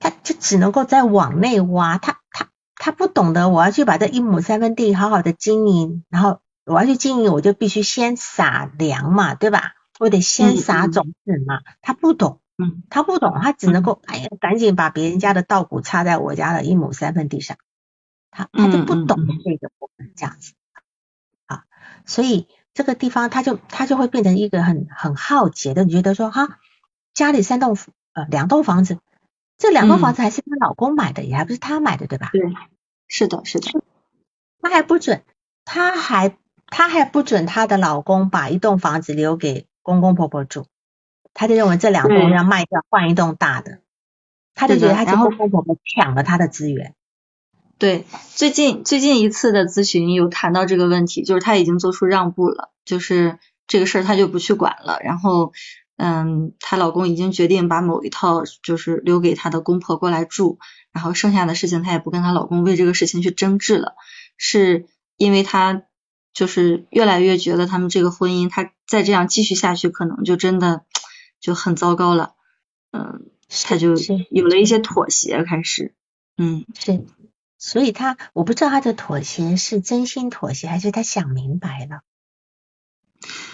[0.00, 9.74] 他就只能够在往内挖，他他他不懂得我要去把这一亩三分地好好的经营，然后我要去经营，我就必须先撒粮嘛，对吧？
[9.98, 11.60] 我得先撒种子嘛。
[11.82, 17.58] 他不懂，嗯，他不懂，他只能够哎呀，赶紧把别人家的稻谷插在我家的一亩三分地上，
[18.30, 20.54] 他他就不懂这个部分这样子
[21.44, 21.64] 啊，
[22.06, 26.58] 所以这个地方他就他就会变成一个很很好奇的，你觉得说哈，
[27.12, 27.76] 家里三栋
[28.14, 28.98] 呃两栋房子。
[29.60, 32.30] 这两栋房子还是她老公买的，也还不是她买的，对吧？
[32.32, 32.40] 对，
[33.08, 33.70] 是的，是的。
[34.62, 35.22] 她还不准，
[35.66, 36.34] 她还
[36.66, 40.64] 她还不准她的老公把一栋房子留给公公婆婆住，
[41.34, 43.80] 她就认为这两栋要卖掉换一栋大的，
[44.54, 46.94] 她就觉得她就公公婆婆抢了她的资源。
[47.76, 55.52] 对，最近最近一次的咨询有谈到这个问题，就是她已经做出让步了，就是这个事儿她就不去管了，然后。
[56.02, 60.58] 嗯，她老公已经决定把某一套就是留给她的公婆过来住，
[60.92, 63.96] 然后剩下的事情她也不跟她老公为这个事情去争执了，
[64.38, 64.86] 是
[65.18, 65.82] 因为她
[66.32, 70.86] 就是越来越觉得他们这个婚姻，她再这样继续下去，可能就真的
[71.38, 72.32] 就很糟糕了。
[72.92, 73.94] 嗯，她就
[74.30, 75.94] 有了一些妥协，开始，
[76.38, 77.04] 嗯，是，
[77.58, 82.00] 所以她我不知道她的妥协是真心妥协，还是她想明白了，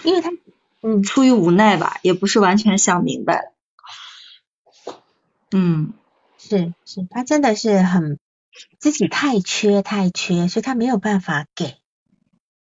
[0.05, 0.29] 因为她。
[0.81, 4.93] 嗯，出于无奈吧，也不是完全想明白了。
[5.51, 5.93] 嗯，
[6.37, 8.19] 是是，他真的是很
[8.79, 11.77] 自己太缺太缺，所以他没有办法给，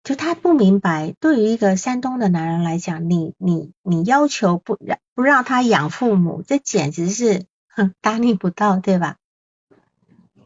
[0.04, 9.18] 就他不明白，对于一个山东的男人来讲，你你你要求不让不让他养父母，这简直是哼大逆不道，对吧？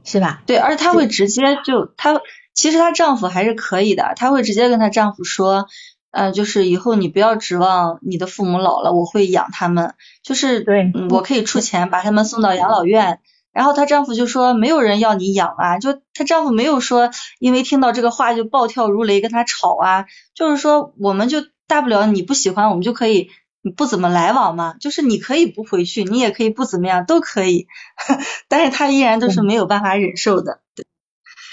[0.03, 0.41] 是吧？
[0.47, 2.21] 对，而且她会直接就她
[2.53, 5.67] 其实她丈夫还是可以的，她会直接跟她丈夫说，
[6.11, 13.19] 呃，就是以后你不要指望你的父母老了我会养他们，就是对，我可以出钱把他们送到养老院。
[13.53, 23.29] 然后她丈夫就说没有人要你养啊，就她丈夫没有说因为听到这个话就暴跳如雷跟她吵啊，就是说我们就大不了你不喜欢我们就可以
[23.75, 27.67] 不怎么来往嘛，就是你可以不回去，你也可以不怎么样都可以，
[28.47, 30.61] 但是她依然都是没有办法忍受的。
[30.73, 30.85] 对，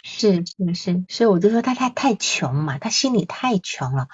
[0.05, 4.07] 是是是，所以我就说她她太穷嘛，她心里太穷了。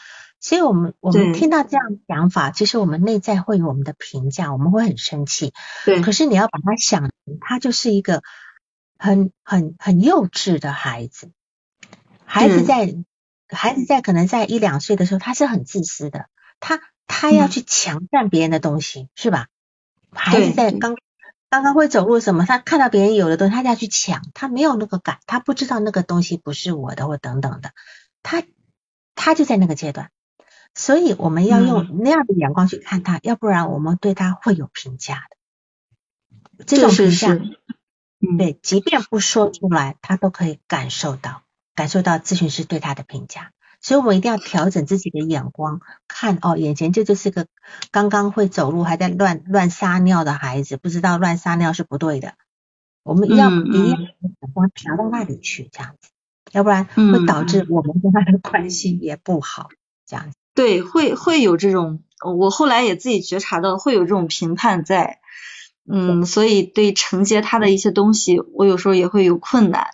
[0.44, 5.54] 所以我们我们听到这样想法，其实我们内在会有我们的评价，我们会很生气。
[5.86, 6.02] 对。
[6.02, 8.22] 可是你要把他想，他就是一个
[8.98, 11.32] 很很很幼稚的孩子。
[12.26, 12.94] 孩子在
[13.48, 16.26] 孩子在可能在一两岁的时候，他是很自私的，
[16.60, 19.46] 他他要去强占别人的东西，是吧？
[20.12, 20.94] 孩子在刚
[21.48, 27.70] 刚刚会走路什么，他看到别人有的东西，他就要去抢，他没有那个感，他不知道那个东西不是我的或等等的，
[28.22, 28.42] 他
[29.14, 30.10] 他就在那个阶段。
[30.74, 36.64] 所以我们要用那样的眼光去看他，要不然我们对他会有评价的。
[36.66, 37.38] 这种评价，
[38.38, 41.42] 对，即便不说出来，他都可以感受到，
[41.74, 43.52] 感受到咨询师对他的评价。
[43.80, 47.46] 所以我们一定要调整自己的眼光，看哦，眼前这就是个
[47.90, 52.34] 刚刚会走路还在乱乱撒尿的孩子，不知道乱撒尿是不对的。
[53.02, 54.16] 我们要一定要眼
[54.54, 56.08] 光调到那里去，这样子，
[56.52, 59.68] 要不然会导致我们跟他的关系也不好，
[60.06, 60.36] 这样子。
[60.54, 65.18] 对，会会有这种，我后来也自己觉察到会有这种评判在，
[65.90, 69.88] 嗯，所以对承接他的一些东西，我有时候也会有困难，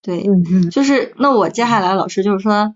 [0.00, 2.74] 对，嗯嗯，就是那我接下来老师就是说，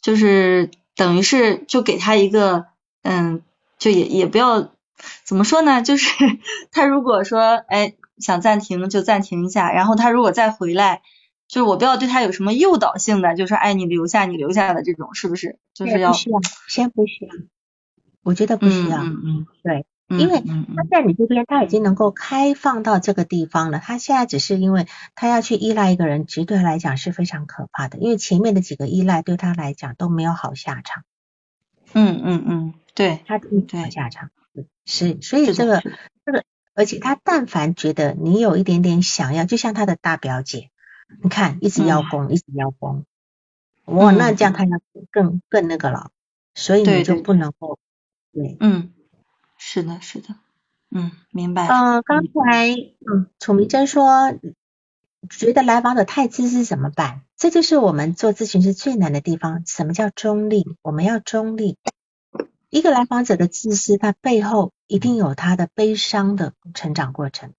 [0.00, 2.66] 就是等于是就给他一个，
[3.02, 3.42] 嗯，
[3.78, 4.70] 就也也不要
[5.24, 6.08] 怎么说呢，就是
[6.70, 11.02] 他如果说哎想暂停就暂停一下，然后他如果再回来。
[11.52, 15.58] 就是我不要对他有什么诱导性的，就是哎你留下你留下的这种，是不是？
[15.74, 17.34] 就是要先不需要，
[18.22, 19.02] 我觉得不需要。
[19.02, 31.04] 嗯嗯对，因为他在你这边他已经能够开放到这个地方了，他现在只是因为他要去依赖一个人，其实对他来讲是非常可怕的，因为前面的几个依赖对他来讲都没有好下场。
[31.92, 34.30] 嗯嗯嗯，对，他没有好下场。
[34.86, 35.82] 是，所以这个
[36.24, 40.70] 这个，而且他但凡觉得你有一点点想要，就像他的大表姐。
[41.20, 43.04] 你看，一直邀功，一直邀功，
[43.86, 46.10] 哇，那这样他要更更那个了，
[46.54, 47.78] 所以你就不能够，
[48.32, 48.92] 对，嗯，
[49.58, 50.36] 是的，是的，
[50.90, 51.66] 嗯，明白。
[51.66, 54.32] 嗯，刚才，嗯，楚明真说，
[55.28, 57.22] 觉得来访者太自私怎么办？
[57.36, 59.64] 这就是我们做咨询师最难的地方。
[59.66, 60.76] 什么叫中立？
[60.82, 61.76] 我们要中立。
[62.70, 67.52] 一个来访者的自私，他背后一定有他的悲伤的成长过程。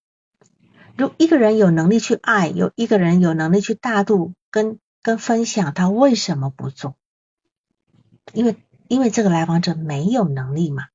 [0.96, 6.96] 如一个人有能力去爱，有一个人有能力去大度跟跟分享，他为什么不做？
[8.32, 8.56] 因为
[8.88, 10.86] 因为这个来访者没有能力嘛。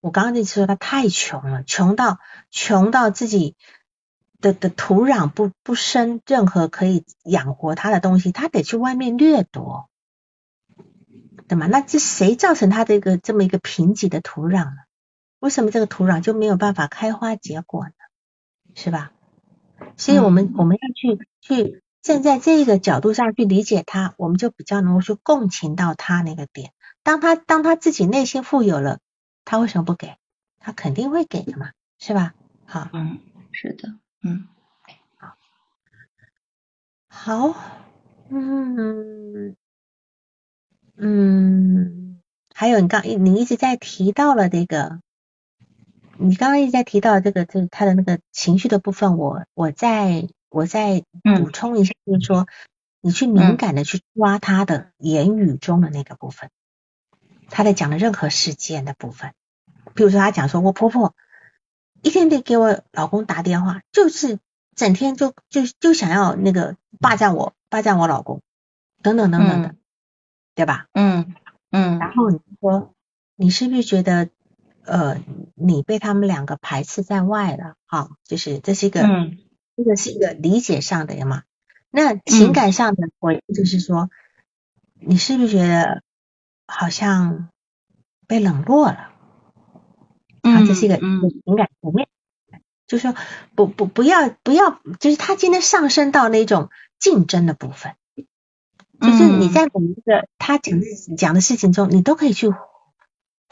[0.00, 2.18] 我刚刚就说他太穷了，穷到
[2.50, 3.56] 穷到自己
[4.40, 9.88] 的的土壤不不生任何可以养活他的东西，他得去外面掠夺，
[11.48, 11.66] 对吗？
[11.68, 14.76] 那这谁造成他这个这么一个贫瘠的土壤呢？
[15.38, 17.92] 为什么这个土壤就没有办法开花结果呢？
[18.74, 19.12] 是吧？
[19.96, 26.72] 所以我们我们要去去站在这个角度上去理解他，我们就比较能够去共情到他那个点。
[27.02, 28.98] 当他当他自己内心富有了，
[29.44, 30.16] 他为什么不给？
[30.58, 32.34] 他肯定会给的嘛，是吧？
[32.66, 33.18] 好，嗯，
[33.52, 34.48] 是的，嗯，
[35.16, 35.36] 好，
[37.08, 37.54] 好，
[38.30, 39.56] 嗯
[40.96, 42.20] 嗯，
[42.54, 45.00] 还有你刚你一直在提到了这个。
[46.22, 51.02] 你刚刚一直在提到这个，这他的那个情绪的部分，我我再我再
[51.36, 52.46] 补充一下，就是说，
[53.00, 56.50] 你去敏感的去抓他的言语中的那个部分，
[57.48, 59.34] 他在讲的任何事件的部分，
[59.94, 61.16] 比如说他讲说，我婆婆
[62.02, 64.38] 一天得给我老公打电话，就是
[64.76, 68.42] 整天就就就想要那个霸占我，霸占我老公，
[69.02, 69.74] 等等等等的，
[70.54, 70.86] 对吧？
[70.92, 71.34] 嗯
[71.72, 72.94] 嗯，然后你说，
[73.34, 74.30] 你是不是觉得？
[74.84, 75.20] 呃，
[75.54, 79.02] 你被他们两个排斥在外了，哈，就是这是一个，
[79.76, 81.42] 这个是一个理解上的嘛。
[81.90, 84.10] 那情感上的回就是说，
[84.98, 86.02] 你是不是觉得
[86.66, 87.48] 好像
[88.26, 89.10] 被冷落了？
[90.40, 92.08] 啊，这是一个情感层面，
[92.88, 93.14] 就是说
[93.54, 97.94] 不不不要不要，就是他今天上升到那种竞争的部分，
[99.00, 100.80] 就是你在每一个他讲
[101.16, 102.48] 讲的事情中，你都可以去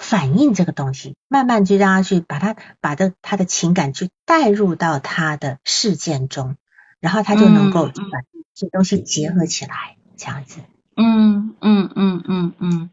[0.00, 6.56] 反映这个东西，慢慢去让他去把他把的他的情感去带入到他的事件中，
[6.98, 8.22] 然后他就能够把
[8.54, 10.60] 这东西结合起来，这样子。
[10.96, 12.90] 嗯嗯嗯嗯嗯，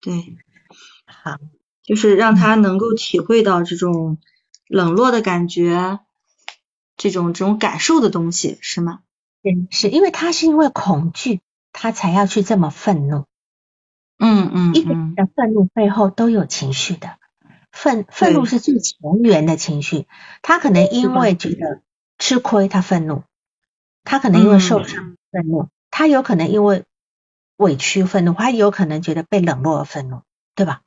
[0.00, 0.36] 对，
[1.04, 1.38] 好，
[1.82, 4.18] 就是让他能够体会到这种
[4.68, 5.98] 冷落的感觉，
[6.96, 9.00] 这种这种感受的东西，是吗？
[9.42, 11.40] 对，是因为他是因为恐惧。
[11.76, 13.24] 他才要去这么愤怒，
[14.24, 17.16] 嗯嗯，一个人的愤怒背后都有情绪的，
[17.72, 20.06] 愤愤怒是最前缘的情绪。
[20.42, 21.82] 他可能因为觉得
[22.18, 23.24] 吃亏，他愤怒；
[24.04, 26.84] 他可能因为受伤愤怒；他有可能因为
[27.56, 30.22] 委屈愤怒；他有可能觉得被冷落而愤怒，
[30.54, 30.80] 对吧？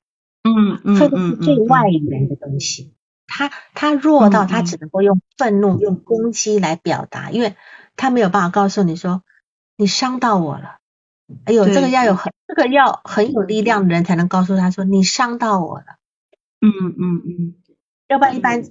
[0.44, 2.94] 嗯嗯，愤怒是最外缘的东西，
[3.28, 7.56] 他他弱到他只能够用愤怒、用攻击来表达，因为
[7.96, 9.22] 他没有办法告诉你说。
[9.80, 10.80] 你伤到我了，
[11.46, 15.86] 哎呦，这个要有很这个要很有力量的人才能告诉他说你伤到我了。
[16.60, 17.56] 嗯嗯嗯，
[18.08, 18.64] 要不然一般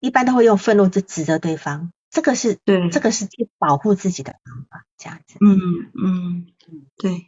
[0.00, 5.36] 一般都会用愤怒去指责对方，这个是对，这个是去保护自己的方法，这样子。
[5.40, 5.58] 嗯
[5.94, 7.26] 嗯嗯，对，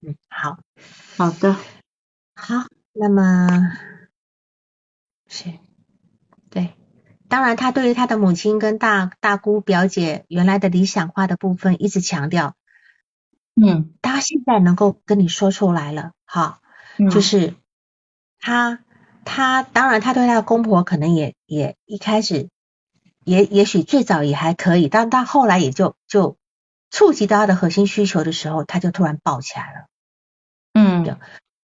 [0.00, 0.58] 嗯，好
[1.16, 1.56] 好的，
[2.34, 3.72] 好，那么
[5.26, 5.52] 是，
[6.48, 6.74] 对。
[7.28, 12.54] 当然，他对于他的母亲跟大大姑表姐原来的理想化的部分一直强调，
[13.60, 16.60] 嗯，他现在能够跟你说出来了，哈，
[17.10, 17.54] 就是
[18.38, 18.80] 他
[19.24, 22.48] 他当然他对他的公婆可能也也一开始
[23.24, 26.36] 也也许最早也还可以，但到后来也就就
[26.90, 29.86] 触及到他的核心需求的时候，他就突然爆起来了，
[30.74, 31.18] 嗯，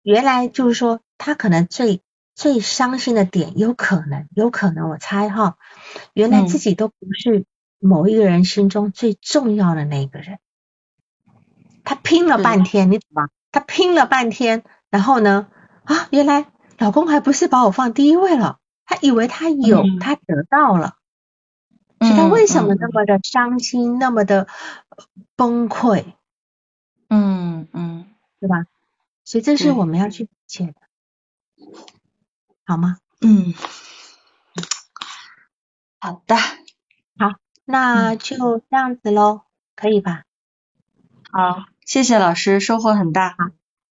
[0.02, 2.02] 原来就是说他可能最。
[2.34, 5.58] 最伤心的点，有可能，有可能，我猜哈，
[6.14, 7.46] 原来自己都不是
[7.78, 10.40] 某一个人心中最重要的那个人。
[11.84, 13.30] 他拼了半天，你懂吗？
[13.52, 15.48] 他拼了半天，然后呢，
[15.84, 18.60] 啊，原来老公还不是把我放第一位了。
[18.86, 20.96] 他以为他有，他得到了，
[22.00, 24.48] 所以他为什么那么的伤心，那么的
[25.38, 26.04] 崩溃？
[27.08, 28.66] 嗯嗯，对吧？
[29.24, 30.76] 所以这是我们要去理解的。
[32.66, 32.98] 好吗？
[33.22, 33.54] 嗯，
[36.00, 39.44] 好的，好，那就这样子喽，
[39.76, 40.24] 可以吧？
[41.34, 43.36] 好，谢谢老师，收获很大，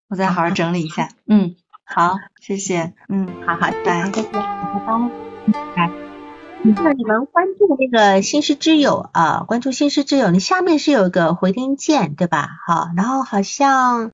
[0.09, 1.09] 我再好好整理一下。
[1.27, 4.41] 嗯，好，谢谢，嗯，好好，拜，再见，拜
[4.87, 5.11] 拜，
[5.75, 5.91] 拜。
[6.63, 12.49] 那你们关注那个新师之友啊，关注新师之友，你下面是有一个回听键，对吧？
[12.67, 14.09] 好，然后好像。